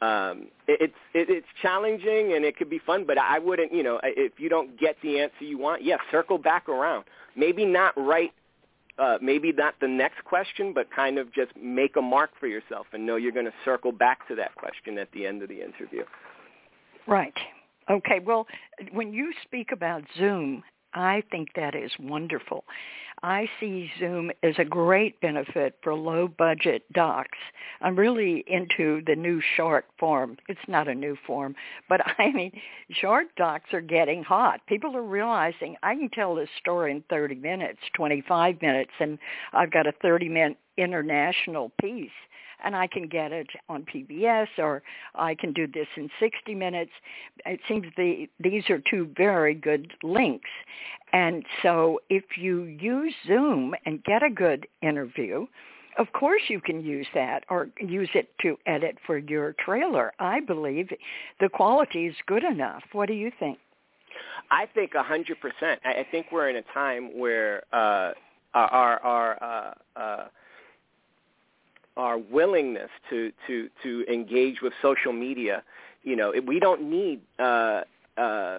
[0.00, 3.82] um, it, it's it, it's challenging and it could be fun, but I wouldn't, you
[3.82, 7.04] know, if you don't get the answer you want, yeah, circle back around.
[7.36, 8.32] Maybe not right,
[8.98, 12.86] uh, maybe not the next question, but kind of just make a mark for yourself
[12.92, 15.62] and know you're going to circle back to that question at the end of the
[15.62, 16.04] interview.
[17.06, 17.34] Right.
[17.90, 18.20] Okay.
[18.24, 18.46] Well,
[18.92, 20.62] when you speak about Zoom,
[20.94, 22.64] I think that is wonderful.
[23.22, 27.38] I see Zoom as a great benefit for low budget docs.
[27.80, 30.36] I'm really into the new short form.
[30.48, 31.54] It's not a new form,
[31.88, 32.52] but I mean,
[32.90, 34.60] short docs are getting hot.
[34.66, 39.18] People are realizing I can tell this story in 30 minutes, 25 minutes, and
[39.52, 42.10] I've got a 30 minute international piece
[42.64, 44.82] and I can get it on PBS or
[45.14, 46.90] I can do this in 60 minutes.
[47.46, 50.50] It seems the, these are two very good links.
[51.12, 55.46] And so if you use Zoom and get a good interview,
[55.98, 60.12] of course you can use that or use it to edit for your trailer.
[60.18, 60.90] I believe
[61.40, 62.82] the quality is good enough.
[62.92, 63.58] What do you think?
[64.50, 65.80] I think a hundred percent.
[65.84, 68.12] I think we're in a time where uh,
[68.54, 70.28] our our uh, uh,
[71.96, 72.18] our
[72.78, 75.62] willingness to to to engage with social media,
[76.02, 77.82] you know, we don't need uh,
[78.16, 78.58] uh,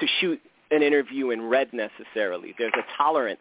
[0.00, 2.54] to shoot an interview in red necessarily.
[2.58, 3.40] There's a tolerance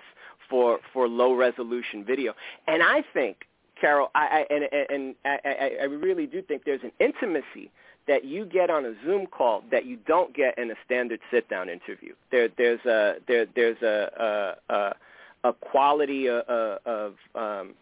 [0.50, 2.34] for for low resolution video,
[2.68, 3.46] and I think,
[3.80, 7.72] Carole, I, I and and I, I really do think there's an intimacy
[8.08, 11.50] that you get on a Zoom call that you don't get in a standard sit
[11.50, 12.14] down interview.
[12.32, 14.96] There there's a there there's a a, a,
[15.50, 16.40] a quality of,
[16.86, 17.74] of um,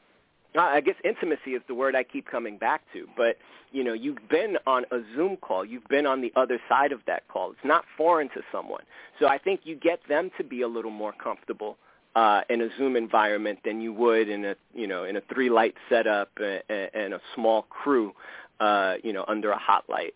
[0.58, 3.38] I guess intimacy is the word I keep coming back to, but
[3.72, 7.02] you know, you've been on a Zoom call, you've been on the other side of
[7.08, 7.52] that call.
[7.52, 8.84] It's not foreign to someone.
[9.20, 11.78] So I think you get them to be a little more comfortable
[12.16, 15.50] uh, in a Zoom environment than you would in a you know in a three
[15.50, 18.14] light setup and, and a small crew,
[18.60, 20.16] uh, you know, under a hot light.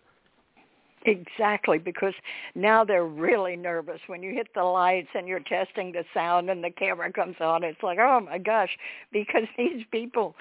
[1.06, 2.14] Exactly, because
[2.56, 6.62] now they're really nervous when you hit the lights and you're testing the sound and
[6.64, 7.64] the camera comes on.
[7.64, 8.70] It's like, oh my gosh,
[9.12, 10.36] because these people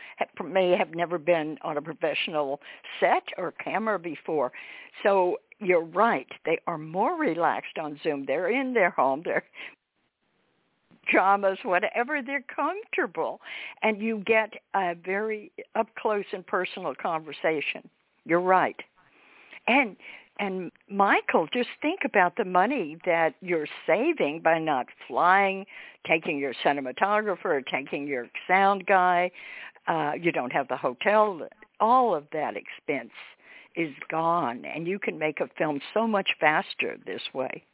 [0.45, 2.61] may have never been on a professional
[2.99, 4.51] set or camera before.
[5.05, 8.25] So you're right; they are more relaxed on Zoom.
[8.27, 9.23] They're in their home.
[9.25, 9.45] They're
[11.07, 13.41] pajamas, whatever they're comfortable,
[13.83, 17.89] and you get a very up close and personal conversation.
[18.25, 18.77] You're right.
[19.67, 19.97] And
[20.39, 25.67] and Michael, just think about the money that you're saving by not flying,
[26.07, 29.31] taking your cinematographer, taking your sound guy.
[29.87, 31.41] Uh, you don't have the hotel.
[31.81, 33.13] All of that expense
[33.75, 37.65] is gone, and you can make a film so much faster this way.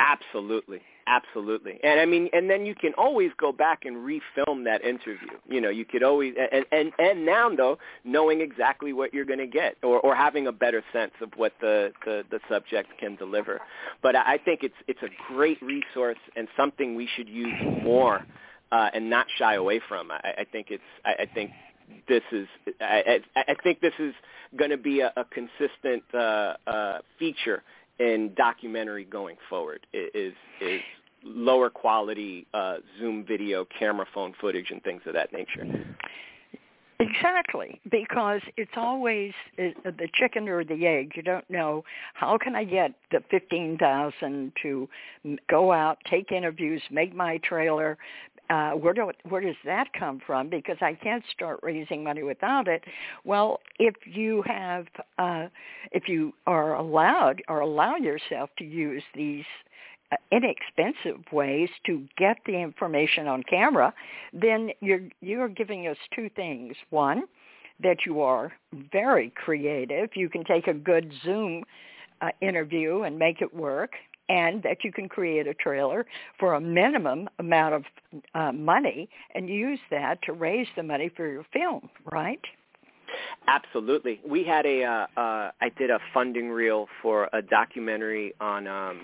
[0.00, 0.82] Absolutely.
[1.08, 1.78] Absolutely.
[1.84, 5.38] And I mean, and then you can always go back and refilm that interview.
[5.48, 9.38] You know, you could always, and, and, and now though, knowing exactly what you're going
[9.38, 13.14] to get or, or having a better sense of what the, the, the subject can
[13.14, 13.60] deliver.
[14.02, 17.54] But I think it's, it's a great resource and something we should use
[17.84, 18.26] more
[18.72, 20.10] uh, and not shy away from.
[20.10, 21.52] I, I think it's, I, I think
[22.08, 22.48] this is,
[22.80, 24.12] I, I, I think this is
[24.56, 27.62] going to be a, a consistent uh, uh, feature
[27.98, 30.80] in documentary going forward is is
[31.24, 35.66] lower quality uh, Zoom video, camera phone footage, and things of that nature.
[36.98, 41.12] Exactly, because it's always uh, the chicken or the egg.
[41.14, 44.88] You don't know how can I get the fifteen thousand to
[45.48, 47.98] go out, take interviews, make my trailer.
[48.48, 50.48] Uh, where do where does that come from?
[50.48, 52.84] Because I can't start raising money without it.
[53.24, 54.86] Well, if you have,
[55.18, 55.46] uh,
[55.92, 59.44] if you are allowed or allow yourself to use these
[60.12, 63.92] uh, inexpensive ways to get the information on camera,
[64.32, 66.76] then you're you're giving us two things.
[66.90, 67.24] One,
[67.82, 68.52] that you are
[68.92, 70.10] very creative.
[70.14, 71.64] You can take a good Zoom
[72.20, 73.92] uh, interview and make it work,
[74.28, 76.06] and that you can create a trailer
[76.38, 77.84] for a minimum amount of
[78.34, 82.40] uh, money and use that to raise the money for your film, right?
[83.48, 84.20] Absolutely.
[84.26, 89.00] We had a uh, uh, I did a funding reel for a documentary on um,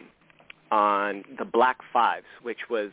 [0.70, 2.90] on the Black Fives, which was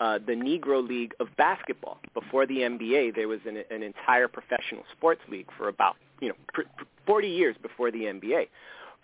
[0.00, 1.98] uh, the Negro League of basketball.
[2.14, 6.34] Before the NBA, there was an, an entire professional sports league for about you know
[6.52, 6.62] pr-
[7.06, 8.48] 40 years before the NBA.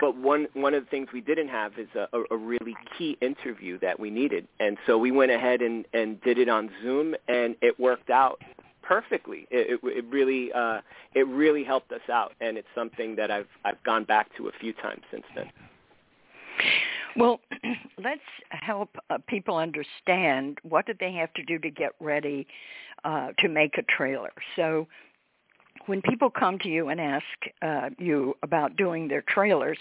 [0.01, 3.79] But one one of the things we didn't have is a, a really key interview
[3.81, 7.55] that we needed, and so we went ahead and, and did it on Zoom, and
[7.63, 8.41] it worked out
[8.83, 9.47] perfectly.
[9.51, 10.81] It, it, it really uh,
[11.15, 14.53] it really helped us out, and it's something that I've I've gone back to a
[14.61, 15.51] few times since then.
[17.17, 17.41] Well,
[18.03, 22.47] let's help uh, people understand what do they have to do to get ready
[23.05, 24.33] uh, to make a trailer.
[24.57, 24.87] So
[25.87, 27.25] when people come to you and ask
[27.63, 29.79] uh, you about doing their trailers,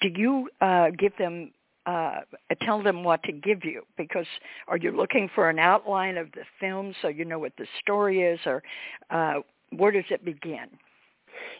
[0.00, 1.52] do you uh, give them
[1.84, 2.20] uh,
[2.60, 4.26] tell them what to give you because
[4.68, 8.22] are you looking for an outline of the film so you know what the story
[8.22, 8.62] is or
[9.10, 9.40] uh,
[9.76, 10.68] where does it begin?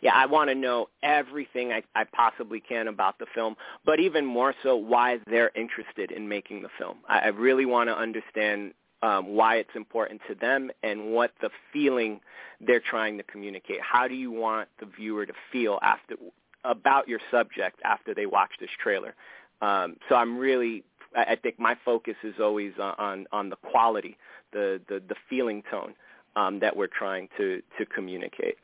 [0.01, 4.25] yeah, I want to know everything I, I possibly can about the film, but even
[4.25, 6.99] more so why they're interested in making the film.
[7.09, 11.51] I, I really want to understand um, why it's important to them and what the
[11.73, 12.21] feeling
[12.61, 13.81] they're trying to communicate.
[13.81, 16.17] How do you want the viewer to feel after
[16.65, 19.15] about your subject after they watch this trailer?
[19.61, 20.85] Um, so I'm really,
[21.17, 24.17] I think my focus is always on on the quality,
[24.53, 25.95] the the, the feeling tone
[26.37, 28.57] um, that we're trying to to communicate.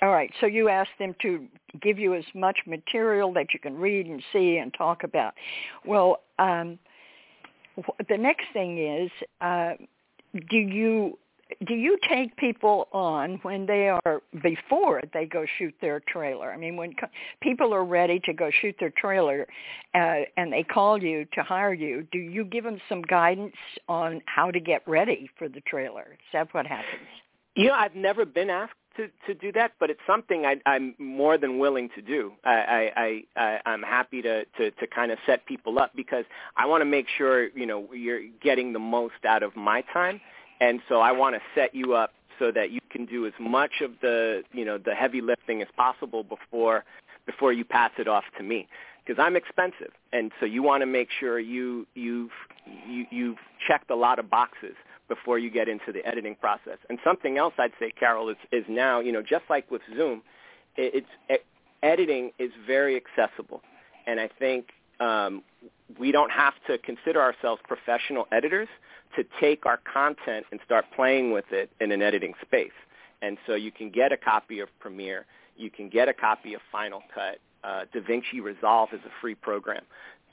[0.00, 0.30] All right.
[0.40, 1.46] So you ask them to
[1.82, 5.34] give you as much material that you can read and see and talk about.
[5.84, 6.78] Well, um,
[8.08, 9.10] the next thing is,
[9.40, 9.72] uh,
[10.50, 11.18] do you
[11.64, 16.52] do you take people on when they are before they go shoot their trailer?
[16.52, 17.06] I mean, when co-
[17.40, 19.46] people are ready to go shoot their trailer
[19.94, 23.54] uh, and they call you to hire you, do you give them some guidance
[23.88, 26.08] on how to get ready for the trailer?
[26.14, 27.06] Is that what happens?
[27.54, 30.94] You know, I've never been asked to to do that, but it's something I, I'm
[30.98, 32.32] more than willing to do.
[32.44, 36.24] I, I, I I'm happy to to to kind of set people up because
[36.56, 40.20] I want to make sure you know you're getting the most out of my time,
[40.60, 43.80] and so I want to set you up so that you can do as much
[43.82, 46.84] of the you know the heavy lifting as possible before
[47.26, 48.68] before you pass it off to me.
[49.04, 52.32] Because I'm expensive, and so you want to make sure you you've
[52.88, 54.74] you, you've checked a lot of boxes
[55.08, 56.78] before you get into the editing process.
[56.88, 60.22] And something else I'd say, Carole, is, is now, you know, just like with Zoom,
[60.76, 61.46] it, it's it,
[61.82, 63.62] editing is very accessible.
[64.06, 65.42] And I think um,
[65.98, 68.68] we don't have to consider ourselves professional editors
[69.16, 72.76] to take our content and start playing with it in an editing space.
[73.22, 75.26] And so you can get a copy of Premiere.
[75.56, 77.38] You can get a copy of Final Cut.
[77.64, 79.82] Uh, DaVinci Resolve is a free program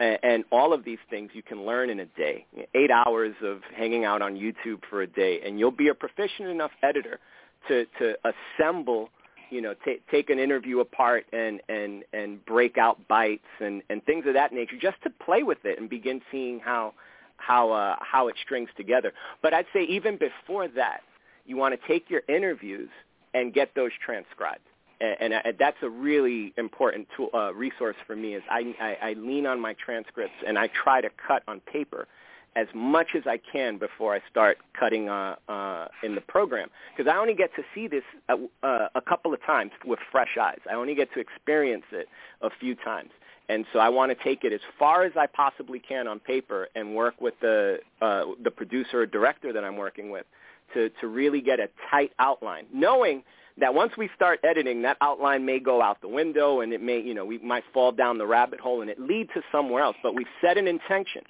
[0.03, 2.45] and, all of these things you can learn in a day.
[2.73, 6.49] Eight hours of hanging out on YouTube for a day, and you'll be a proficient
[6.49, 7.19] enough editor
[7.67, 9.09] to to assemble
[9.49, 14.03] you know, t- take an interview apart and and and break out bites and and
[14.03, 16.93] things of that nature, just to play with it and begin seeing how
[17.37, 19.13] how uh, how it strings together.
[19.43, 21.01] But I'd say even before that,
[21.45, 22.89] you want to take your interviews
[23.35, 24.61] and get those transcribed
[25.01, 28.35] and, and that's a really important tool, uh, resource for me.
[28.35, 32.07] Is I, I, I lean on my transcripts and I try to cut on paper
[32.55, 37.11] as much as I can before I start cutting uh, uh, in the program because
[37.11, 40.59] I only get to see this a, uh, a couple of times with fresh eyes.
[40.69, 42.07] I only get to experience it
[42.41, 43.09] a few times.
[43.49, 46.69] And so I want to take it as far as I possibly can on paper
[46.75, 50.25] and work with the uh, the producer or director that I'm working with
[50.73, 53.23] to to really get a tight outline, knowing
[53.57, 56.99] that once we start editing, that outline may go out the window and it may,
[56.99, 59.95] you know, we might fall down the rabbit hole and it lead to somewhere else.
[60.01, 61.21] But we've set an intention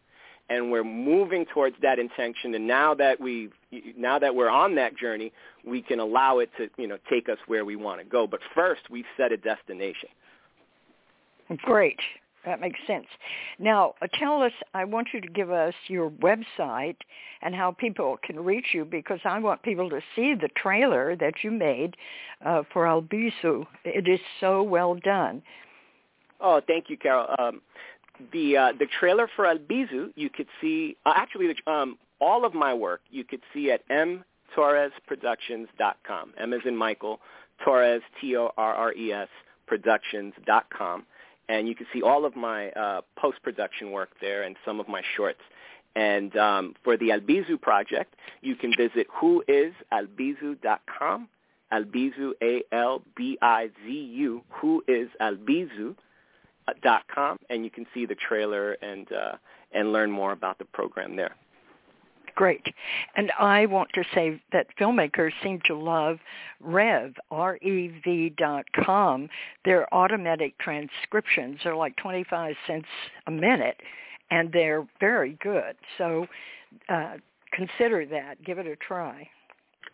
[0.49, 2.55] and we're moving towards that intention.
[2.55, 3.49] And now that we,
[3.97, 5.31] now that we're on that journey,
[5.65, 8.25] we can allow it to, you know, take us where we want to go.
[8.27, 10.09] But first, we've set a destination.
[11.57, 11.99] Great.
[12.45, 13.07] That makes sense.
[13.57, 16.97] Now, uh, tell us, I want you to give us your website
[17.41, 21.35] and how people can reach you because I want people to see the trailer that
[21.43, 21.95] you made
[22.45, 23.65] uh, for Albizu.
[23.85, 25.41] It is so well done.
[26.41, 27.33] Oh, thank you, Carole.
[27.39, 27.61] Um,
[28.33, 32.73] the uh, the trailer for Albizu, you could see, uh, actually, um, all of my
[32.73, 36.33] work you could see at mtorresproductions.com.
[36.37, 37.21] M as in Michael,
[37.63, 39.29] Torres, T-O-R-R-E-S,
[39.67, 41.05] productions.com
[41.49, 45.03] and you can see all of my uh, post-production work there and some of my
[45.15, 45.41] shorts.
[45.95, 51.29] And um, for the Albizu project, you can visit whoisalbizu.com,
[51.71, 59.33] Albizu, A-L-B-I-Z-U, whoisalbizu.com, and you can see the trailer and, uh,
[59.71, 61.35] and learn more about the program there
[62.35, 62.65] great.
[63.15, 66.19] And I want to say that filmmakers seem to love
[66.59, 69.29] Rev, R-E-V dot com.
[69.65, 72.87] Their automatic transcriptions are like 25 cents
[73.27, 73.77] a minute,
[74.31, 75.75] and they're very good.
[75.97, 76.27] So
[76.89, 77.15] uh,
[77.51, 78.43] consider that.
[78.43, 79.27] Give it a try.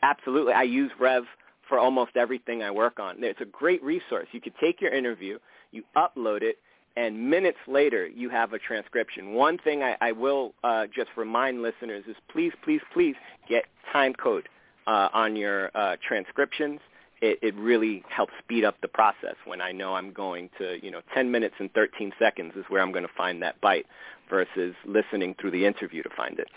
[0.01, 0.53] Absolutely.
[0.53, 1.23] I use Rev
[1.67, 3.23] for almost everything I work on.
[3.23, 4.27] It's a great resource.
[4.31, 5.37] You could take your interview,
[5.71, 6.57] you upload it,
[6.95, 9.33] and minutes later you have a transcription.
[9.33, 13.15] One thing I, I will uh, just remind listeners is please, please, please
[13.47, 14.49] get time code
[14.87, 16.79] uh, on your uh, transcriptions.
[17.21, 20.89] It, it really helps speed up the process when I know I'm going to, you
[20.89, 23.85] know, 10 minutes and 13 seconds is where I'm going to find that bite
[24.29, 26.47] versus listening through the interview to find it.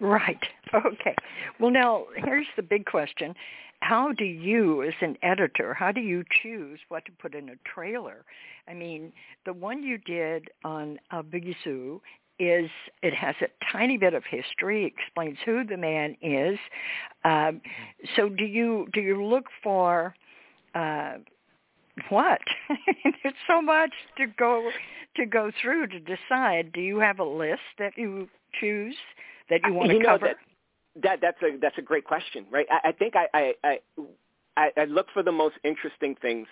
[0.00, 0.42] Right.
[0.74, 1.14] Okay.
[1.60, 3.36] Well, now here's the big question
[3.80, 7.56] how do you as an editor how do you choose what to put in a
[7.68, 8.24] trailer?
[8.68, 9.12] I mean
[9.44, 12.00] the one you did on Albizu
[12.38, 12.68] is
[13.02, 16.58] it has a tiny bit of history explains who the man is.
[17.24, 17.60] Um,
[18.14, 20.14] so do you do you look for
[20.74, 21.14] uh,
[22.08, 22.40] what?
[23.22, 24.70] There's so much to go
[25.16, 26.72] to go through to decide.
[26.72, 28.28] Do you have a list that you
[28.60, 28.96] choose
[29.48, 30.26] that you want to you cover?
[30.26, 30.36] that,
[31.02, 32.66] that that's a that's a great question, right?
[32.70, 33.78] I, I think I, I
[34.56, 36.46] I I look for the most interesting things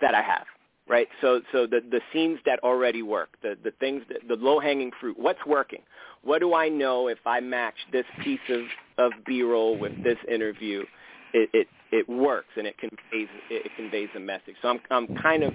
[0.00, 0.46] that I have,
[0.88, 1.08] right?
[1.20, 4.90] So so the the scenes that already work, the the things that, the low hanging
[5.00, 5.18] fruit.
[5.18, 5.82] What's working?
[6.22, 8.62] What do I know if I match this piece of
[8.98, 10.84] of B-roll with this interview?
[11.32, 14.56] It it it works and it conveys it conveys a message.
[14.62, 15.52] So I'm I'm kind of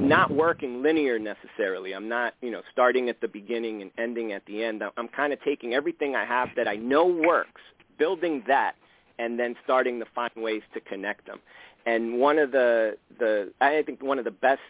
[0.00, 1.92] not working linear necessarily.
[1.92, 4.82] I'm not, you know, starting at the beginning and ending at the end.
[4.96, 7.60] I'm kind of taking everything I have that I know works,
[7.98, 8.74] building that,
[9.18, 11.40] and then starting to find ways to connect them.
[11.86, 14.60] And one of the the I think one of the best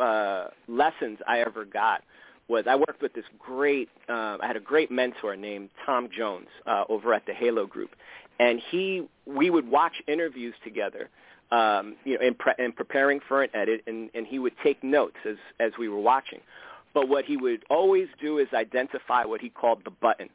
[0.00, 2.02] uh, lessons I ever got
[2.48, 6.48] was I worked with this great uh, I had a great mentor named Tom Jones
[6.66, 7.90] uh, over at the Halo Group,
[8.40, 11.08] and he we would watch interviews together
[11.52, 14.82] um, you know, in, pre- in preparing for an edit, and, and he would take
[14.82, 16.40] notes as as we were watching.
[16.94, 20.30] But what he would always do is identify what he called the button.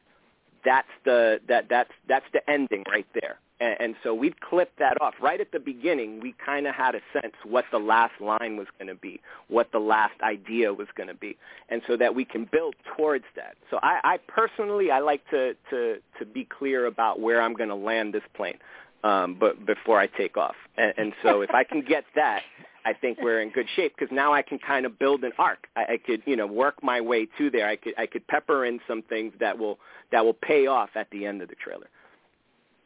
[0.64, 3.40] That's the that that's that's the ending right there.
[3.60, 6.20] And, and so we'd clip that off right at the beginning.
[6.20, 9.72] We kind of had a sense what the last line was going to be, what
[9.72, 11.36] the last idea was going to be,
[11.70, 13.56] and so that we can build towards that.
[13.72, 17.70] So I, I personally I like to to to be clear about where I'm going
[17.70, 18.60] to land this plane
[19.04, 20.56] um, but before I take off.
[20.78, 22.42] And, and so if I can get that,
[22.86, 25.68] I think we're in good shape because now I can kind of build an arc.
[25.76, 27.68] I, I could, you know, work my way to there.
[27.68, 29.78] I could, I could pepper in some things that will
[30.12, 31.90] that will pay off at the end of the trailer.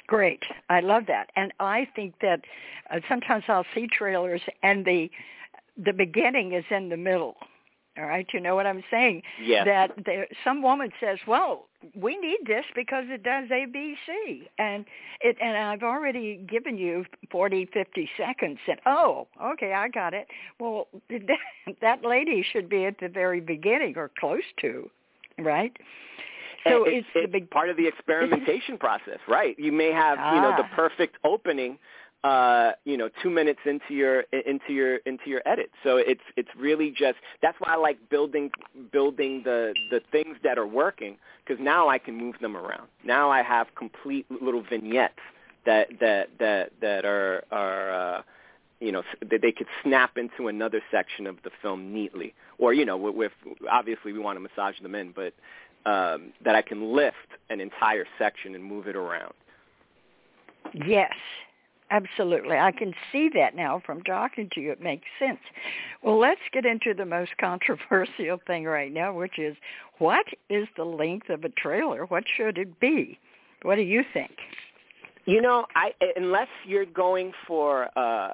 [0.07, 2.41] Great, I love that, and I think that
[2.89, 5.09] uh, sometimes I'll see trailers and the
[5.77, 7.37] the beginning is in the middle
[8.01, 9.21] all right, you know what I'm saying?
[9.41, 9.63] Yeah.
[9.63, 14.85] That there, some woman says, "Well, we need this because it does ABC," and
[15.21, 18.59] it and I've already given you 40, 50 seconds.
[18.67, 20.27] And oh, okay, I got it.
[20.59, 24.89] Well, that, that lady should be at the very beginning or close to,
[25.37, 25.75] right?
[26.65, 29.57] So it's, it's, the big part of the experimentation process, right?
[29.59, 30.35] You may have ah.
[30.35, 30.75] you know the ah.
[30.75, 31.77] perfect opening
[32.23, 35.71] uh, you know, two minutes into your into your into your edit.
[35.83, 38.51] So it's it's really just that's why I like building
[38.91, 42.87] building the the things that are working because now I can move them around.
[43.03, 45.15] Now I have complete little vignettes
[45.65, 48.21] that that that that are are uh,
[48.79, 52.85] you know that they could snap into another section of the film neatly, or you
[52.85, 53.31] know with,
[53.69, 55.33] obviously we want to massage them in, but
[55.89, 57.15] um, that I can lift
[57.49, 59.33] an entire section and move it around.
[60.73, 61.13] Yes,
[61.91, 62.57] Absolutely.
[62.57, 64.71] I can see that now from talking to you.
[64.71, 65.39] It makes sense.
[66.01, 69.57] Well, let's get into the most controversial thing right now, which is
[69.99, 72.05] what is the length of a trailer?
[72.05, 73.19] What should it be?
[73.63, 74.31] What do you think?
[75.25, 78.33] You know, I unless you're going for uh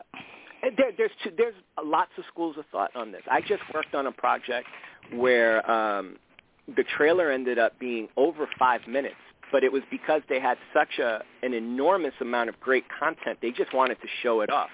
[0.77, 3.21] there, there's two, there's lots of schools of thought on this.
[3.29, 4.67] I just worked on a project
[5.13, 6.17] where um,
[6.75, 9.15] the trailer ended up being over five minutes,
[9.51, 13.39] but it was because they had such a an enormous amount of great content.
[13.41, 14.69] They just wanted to show it off.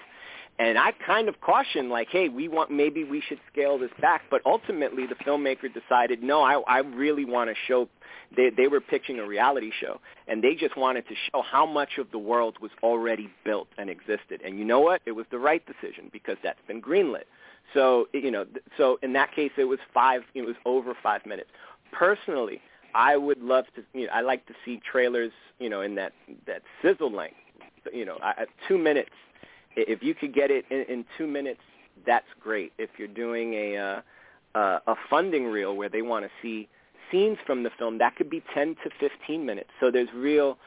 [0.56, 4.22] And I kind of cautioned, like, hey, we want maybe we should scale this back.
[4.30, 7.88] But ultimately, the filmmaker decided, no, I, I really want to show.
[8.36, 11.98] They, they were pitching a reality show, and they just wanted to show how much
[11.98, 14.40] of the world was already built and existed.
[14.44, 15.02] And you know what?
[15.06, 17.24] It was the right decision because that's been greenlit.
[17.72, 18.46] So you know,
[18.76, 20.22] so in that case, it was five.
[20.34, 21.50] It was over five minutes.
[21.90, 22.60] Personally,
[22.94, 23.82] I would love to.
[23.98, 25.32] You know, I like to see trailers.
[25.58, 26.12] You know, in that
[26.46, 27.36] that sizzle length.
[27.92, 29.10] You know, I, two minutes
[29.76, 31.60] if you could get it in, in two minutes,
[32.06, 32.72] that's great.
[32.78, 36.68] If you're doing a uh, uh, a funding reel where they want to see
[37.10, 39.70] scenes from the film, that could be 10 to 15 minutes.
[39.80, 40.58] So there's real,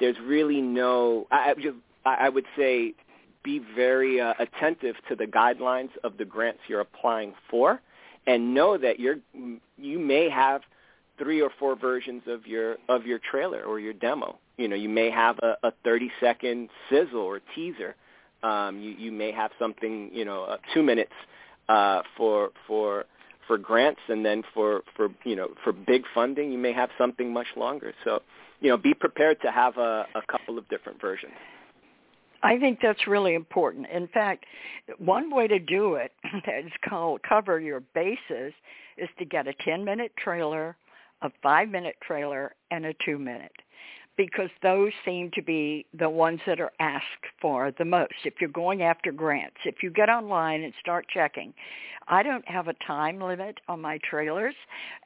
[0.00, 1.26] there's really no.
[1.30, 1.54] I,
[2.04, 2.94] I I would say
[3.42, 7.80] be very uh, attentive to the guidelines of the grants you're applying for,
[8.26, 9.16] and know that you're
[9.76, 10.62] you may have
[11.18, 14.38] three or four versions of your of your trailer or your demo.
[14.56, 17.96] You know, you may have a, a 30 second sizzle or teaser
[18.44, 21.12] um, you, you may have something, you know, uh, two minutes
[21.68, 23.06] uh, for for
[23.48, 27.32] for grants, and then for for you know for big funding, you may have something
[27.32, 27.94] much longer.
[28.04, 28.20] So,
[28.60, 31.32] you know, be prepared to have a, a couple of different versions.
[32.42, 33.86] I think that's really important.
[33.86, 34.44] In fact,
[34.98, 36.12] one way to do it
[36.46, 38.52] that is called cover your bases
[38.98, 40.76] is to get a 10-minute trailer,
[41.22, 43.52] a 5-minute trailer, and a 2-minute
[44.16, 47.04] because those seem to be the ones that are asked
[47.40, 48.14] for the most.
[48.24, 51.52] If you're going after grants, if you get online and start checking,
[52.06, 54.54] I don't have a time limit on my trailers,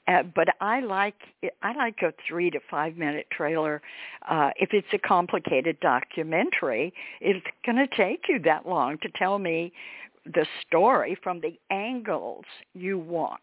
[0.09, 1.15] uh, but I like
[1.63, 3.81] I like a three to five minute trailer.
[4.29, 9.39] Uh, if it's a complicated documentary, it's going to take you that long to tell
[9.39, 9.73] me
[10.27, 12.45] the story from the angles
[12.75, 13.41] you want,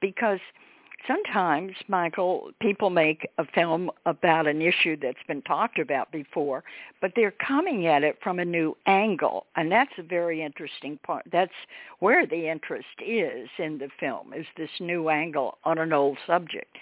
[0.00, 0.40] because
[1.06, 6.64] sometimes, Michael, people make a film about an issue that's been talked about before,
[7.00, 11.24] but they're coming at it from a new angle, and that's a very interesting part.
[11.30, 11.52] That's
[11.98, 16.76] where the interest is in the film, is this new angle on an old subject.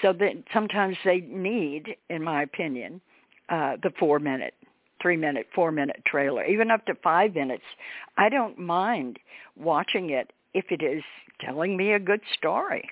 [0.00, 3.00] So that sometimes they need, in my opinion,
[3.48, 4.54] uh, the four-minute
[5.00, 7.64] three minute, four minute trailer, even up to five minutes.
[8.16, 9.18] I don't mind
[9.56, 11.02] watching it if it is
[11.40, 12.88] telling me a good story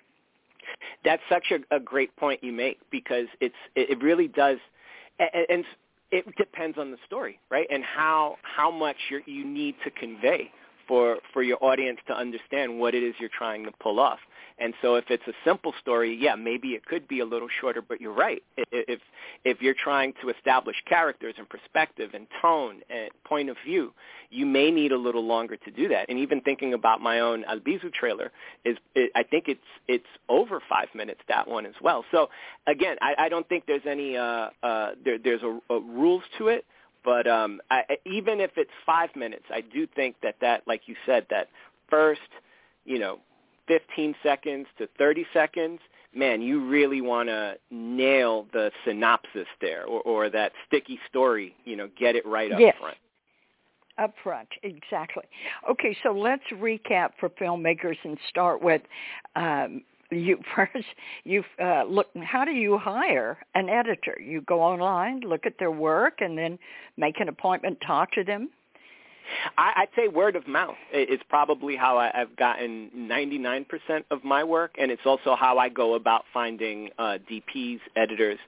[1.05, 4.59] that's such a, a great point you make because it's it it really does,
[5.19, 5.65] and, and
[6.11, 7.67] it depends on the story, right?
[7.71, 10.51] And how how much you you need to convey
[10.91, 14.19] for for your audience to understand what it is you're trying to pull off.
[14.59, 17.81] And so if it's a simple story, yeah, maybe it could be a little shorter,
[17.81, 18.43] but you're right.
[18.73, 19.01] If
[19.45, 23.93] if you're trying to establish characters and perspective and tone and point of view,
[24.31, 26.07] you may need a little longer to do that.
[26.09, 28.33] And even thinking about my own Albizu trailer
[28.65, 32.05] is it, I think it's it's over 5 minutes that one as well.
[32.11, 32.31] So
[32.67, 36.49] again, I, I don't think there's any uh uh there there's a, a rules to
[36.49, 36.65] it.
[37.05, 40.97] But um, I, even if it's five minutes, I do think that that, like you
[41.07, 41.49] said, that
[41.89, 42.21] first,
[42.85, 43.19] you know,
[43.69, 45.81] 15 seconds to 30 seconds,
[46.15, 51.77] man, you really want to nail the synopsis there or, or that sticky story, you
[51.77, 52.75] know, get it right up yes.
[52.81, 52.97] front.
[53.99, 55.25] Up front, exactly.
[55.71, 58.83] Okay, so let's recap for filmmakers and start with
[59.37, 60.87] um, you first.
[61.25, 62.09] You uh, look.
[62.23, 64.19] How do you hire an editor?
[64.21, 66.59] You go online, look at their work, and then
[66.97, 68.51] make an appointment, talk to them.
[69.57, 73.67] I, I'd say word of mouth is probably how I, I've gotten 99%
[74.11, 78.39] of my work, and it's also how I go about finding uh, DPs, editors.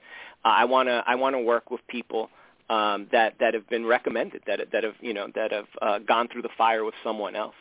[0.43, 2.29] Uh, I want to I want to work with people
[2.69, 6.27] um, that that have been recommended, that that have you know that have uh, gone
[6.27, 7.55] through the fire with someone else.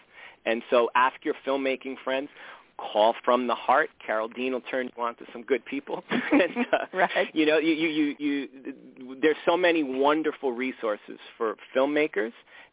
[0.45, 2.29] And so, ask your filmmaking friends.
[2.79, 3.91] Call from the heart.
[4.05, 6.05] Carole Dean will turn you on to some good people.
[6.11, 7.29] and, uh, right.
[7.33, 12.33] You know, you, you, you, you, there's so many wonderful resources for filmmakers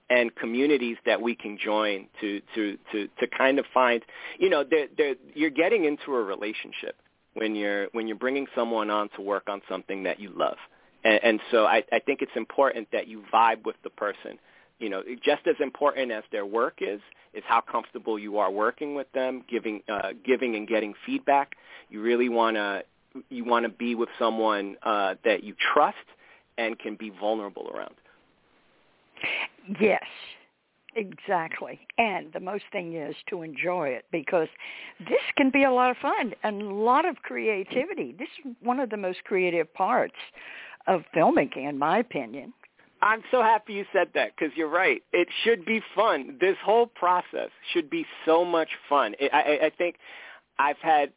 [0.09, 4.03] and communities that we can join to to to to kind of find
[4.39, 6.95] you know they're, they're, you're getting into a relationship
[7.35, 10.57] when you're when you're bringing someone on to work on something that you love
[11.03, 14.39] and, and so I, I think it's important that you vibe with the person
[14.79, 17.01] you know just as important as their work is
[17.33, 21.55] is how comfortable you are working with them giving uh, giving and getting feedback
[21.89, 22.83] you really want to
[23.29, 25.97] you want to be with someone uh, that you trust
[26.57, 27.95] and can be vulnerable around
[29.79, 30.05] Yes,
[30.95, 31.79] exactly.
[31.97, 34.47] And the most thing is to enjoy it because
[34.99, 38.15] this can be a lot of fun and a lot of creativity.
[38.17, 40.15] This is one of the most creative parts
[40.87, 42.53] of filmmaking, in my opinion.
[43.01, 45.01] I'm so happy you said that because you're right.
[45.13, 46.37] It should be fun.
[46.39, 49.15] This whole process should be so much fun.
[49.19, 49.95] It, I, I think
[50.57, 51.11] I've had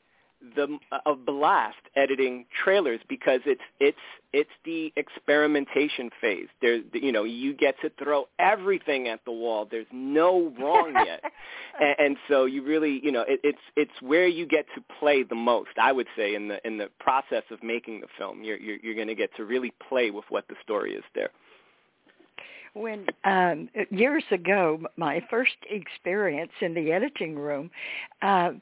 [0.57, 3.99] the a blast editing trailers because it's it's
[4.33, 6.49] it's the experimentation phase.
[6.61, 9.68] There's you know you get to throw everything at the wall.
[9.70, 11.22] There's no wrong yet,
[11.80, 15.22] and, and so you really you know it, it's it's where you get to play
[15.22, 15.70] the most.
[15.80, 18.95] I would say in the in the process of making the film, you're you're, you're
[18.97, 21.30] going to get to really play with what the story is there
[22.75, 27.70] when um years ago my first experience in the editing room
[28.23, 28.53] uh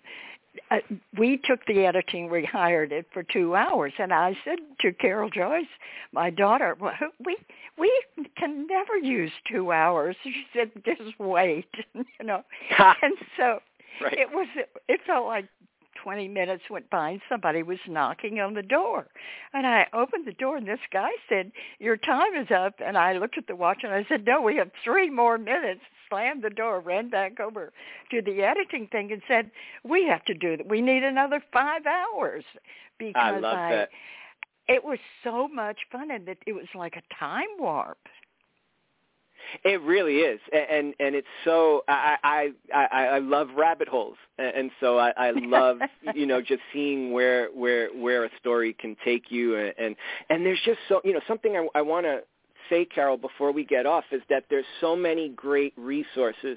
[0.71, 0.79] uh,
[1.17, 5.31] we took the editing, we hired it for two hours, and I said to Carol
[5.31, 5.65] Joyce,
[6.13, 6.93] my daughter, well,
[7.25, 7.37] we
[7.79, 8.03] we
[8.37, 10.17] can never use two hours.
[10.25, 12.43] She said, just wait, you know,
[12.79, 13.61] and so
[14.01, 14.19] right.
[14.19, 14.47] it was.
[14.89, 15.47] It felt like
[16.03, 19.07] 20 minutes went by and somebody was knocking on the door.
[19.53, 22.75] And I opened the door and this guy said, your time is up.
[22.85, 25.81] And I looked at the watch and I said, no, we have three more minutes.
[26.09, 27.73] Slammed the door, ran back over
[28.11, 29.51] to the editing thing and said,
[29.85, 30.69] we have to do that.
[30.69, 32.45] We need another five hours
[32.99, 33.89] because I, love I that.
[34.67, 37.99] it was so much fun and that it was like a time warp.
[39.65, 44.71] It really is, and and it's so I I I, I love rabbit holes, and
[44.81, 45.79] so I, I love
[46.15, 49.97] you know just seeing where where where a story can take you, and and,
[50.29, 52.21] and there's just so you know something I, I want to
[52.71, 56.57] say, Carole, before we get off is that there's so many great resources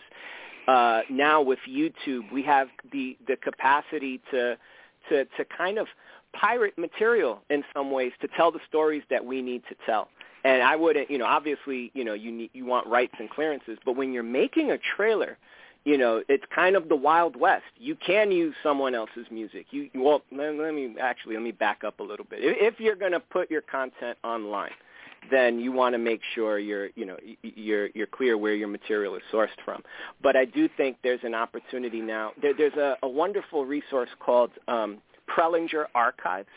[0.68, 2.32] uh, now with YouTube.
[2.32, 4.58] We have the the capacity to
[5.10, 5.88] to to kind of
[6.34, 10.10] pirate material in some ways to tell the stories that we need to tell.
[10.44, 13.78] And I wouldn't, you know, obviously, you know, you need, you want rights and clearances,
[13.86, 15.38] but when you're making a trailer,
[15.86, 17.66] you know, it's kind of the wild west.
[17.78, 19.68] You can use someone else's music.
[19.72, 22.40] You well, let, let me actually let me back up a little bit.
[22.42, 24.72] If, if you're going to put your content online,
[25.30, 29.16] then you want to make sure you're, you know, you're you're clear where your material
[29.16, 29.84] is sourced from.
[30.22, 32.32] But I do think there's an opportunity now.
[32.42, 36.50] There, there's a, a wonderful resource called um, Prelinger Archives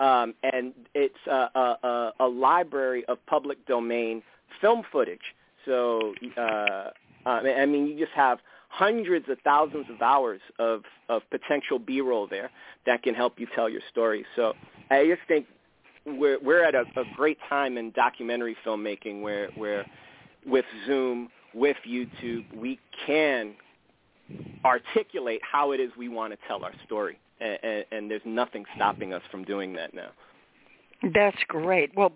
[0.00, 4.22] um, and it's a, a, a, library of public domain
[4.60, 5.20] film footage.
[5.66, 6.90] So, uh,
[7.26, 8.38] I mean, you just have
[8.70, 12.50] hundreds of thousands of hours of, of potential B-roll there
[12.86, 14.24] that can help you tell your story.
[14.36, 14.54] So
[14.90, 15.46] I just think
[16.06, 19.84] we're, we're at a, a great time in documentary filmmaking where, where
[20.46, 23.54] with Zoom, with YouTube, we can
[24.64, 29.12] articulate how it is we want to tell our story and, and there's nothing stopping
[29.12, 30.10] us from doing that now.
[31.14, 31.96] That's great.
[31.96, 32.12] Well,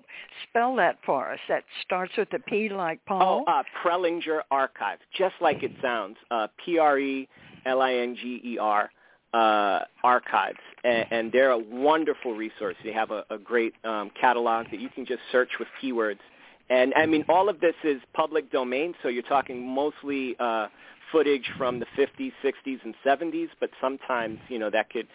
[0.48, 1.38] spell that for us.
[1.48, 3.44] That starts with a P like Paul.
[3.46, 6.16] Oh, uh, Prelinger Archive, just like it sounds.
[6.30, 7.30] Uh, P-R-E-L-I-N-G-E-R
[9.32, 12.76] uh, archives, and, and they're a wonderful resource.
[12.84, 16.20] They have a, a great um, catalog that you can just search with keywords.
[16.70, 20.68] And I mean, all of this is public domain, so you're talking mostly uh,
[21.10, 25.06] footage from the 50s, 60s, and 70s, but sometimes you know that could.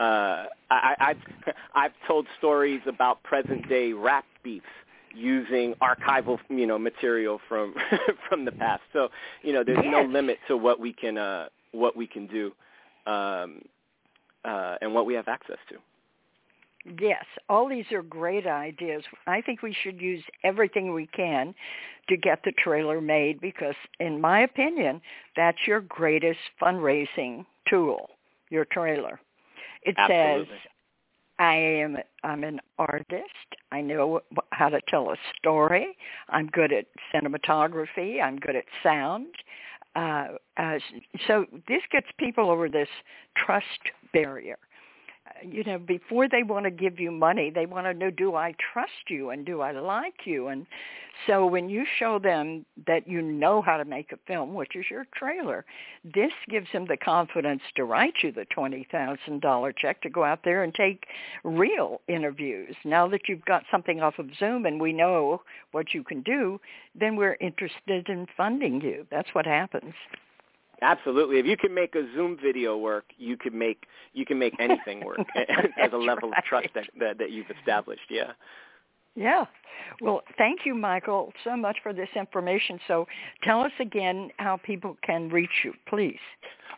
[0.00, 1.16] Uh, I, I've
[1.74, 4.66] I've told stories about present day rap beefs
[5.14, 7.74] using archival you know material from
[8.28, 8.82] from the past.
[8.92, 9.08] So
[9.42, 12.52] you know there's no limit to what we can uh, what we can do
[13.06, 13.62] um,
[14.44, 15.76] uh, and what we have access to.
[17.00, 19.02] Yes, all these are great ideas.
[19.26, 21.54] I think we should use everything we can
[22.08, 25.00] to get the trailer made because in my opinion,
[25.36, 28.10] that's your greatest fundraising tool,
[28.50, 29.20] your trailer.
[29.82, 30.46] It Absolutely.
[30.46, 30.60] says
[31.38, 33.56] I am I'm an artist.
[33.70, 34.20] I know
[34.50, 35.96] how to tell a story.
[36.30, 38.22] I'm good at cinematography.
[38.22, 39.26] I'm good at sound.
[39.94, 40.78] Uh, uh,
[41.26, 42.88] so this gets people over this
[43.36, 43.64] trust
[44.12, 44.58] barrier
[45.42, 48.54] you know, before they want to give you money, they want to know, do I
[48.72, 50.48] trust you and do I like you?
[50.48, 50.66] And
[51.26, 54.86] so when you show them that you know how to make a film, which is
[54.90, 55.64] your trailer,
[56.04, 60.62] this gives them the confidence to write you the $20,000 check to go out there
[60.62, 61.06] and take
[61.44, 62.76] real interviews.
[62.84, 66.60] Now that you've got something off of Zoom and we know what you can do,
[66.94, 69.06] then we're interested in funding you.
[69.10, 69.94] That's what happens.
[70.80, 71.38] Absolutely.
[71.38, 75.04] If you can make a Zoom video work, you can make you can make anything
[75.04, 75.18] work
[75.78, 76.38] as a level right.
[76.38, 78.02] of trust that, that that you've established.
[78.10, 78.32] Yeah.
[79.14, 79.46] Yeah.
[80.00, 82.78] Well, thank you, Michael, so much for this information.
[82.86, 83.06] So
[83.42, 86.18] tell us again how people can reach you, please.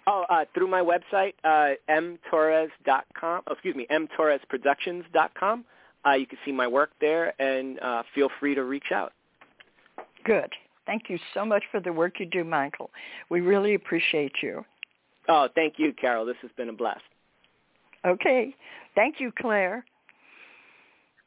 [0.07, 3.43] Oh, uh, through my website, uh, mtorres.com.
[3.47, 5.65] Oh, excuse me, mtorresproductions.com.
[6.07, 9.13] Uh, you can see my work there, and uh, feel free to reach out.
[10.25, 10.51] Good.
[10.91, 12.91] Thank you so much for the work you do, Michael.
[13.29, 14.65] We really appreciate you.
[15.29, 16.27] Oh, thank you, Carole.
[16.27, 17.05] This has been a blast.
[18.05, 18.53] Okay.
[18.97, 19.85] Thank you, Claire.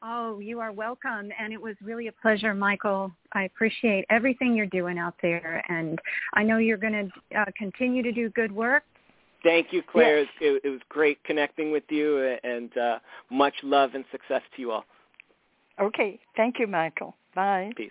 [0.02, 1.30] Oh, you are welcome.
[1.40, 3.10] And it was really a pleasure, Michael.
[3.32, 5.64] I appreciate everything you're doing out there.
[5.70, 5.98] And
[6.34, 8.82] I know you're going to uh, continue to do good work.
[9.42, 10.18] Thank you, Claire.
[10.18, 10.28] Yes.
[10.42, 12.98] It, it, was great connecting with you, and uh,
[13.30, 14.84] much love and success to you all.
[15.80, 16.20] Okay.
[16.36, 17.16] Thank you, Michael.
[17.34, 17.72] Bye.
[17.78, 17.90] Peace.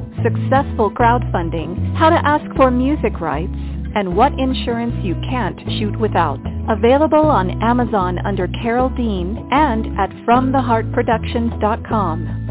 [0.23, 3.51] successful crowdfunding, how to ask for music rights,
[3.95, 6.39] and what insurance you can't shoot without.
[6.69, 12.50] Available on Amazon under Carole Dean and at FromTheHeartProductions.com.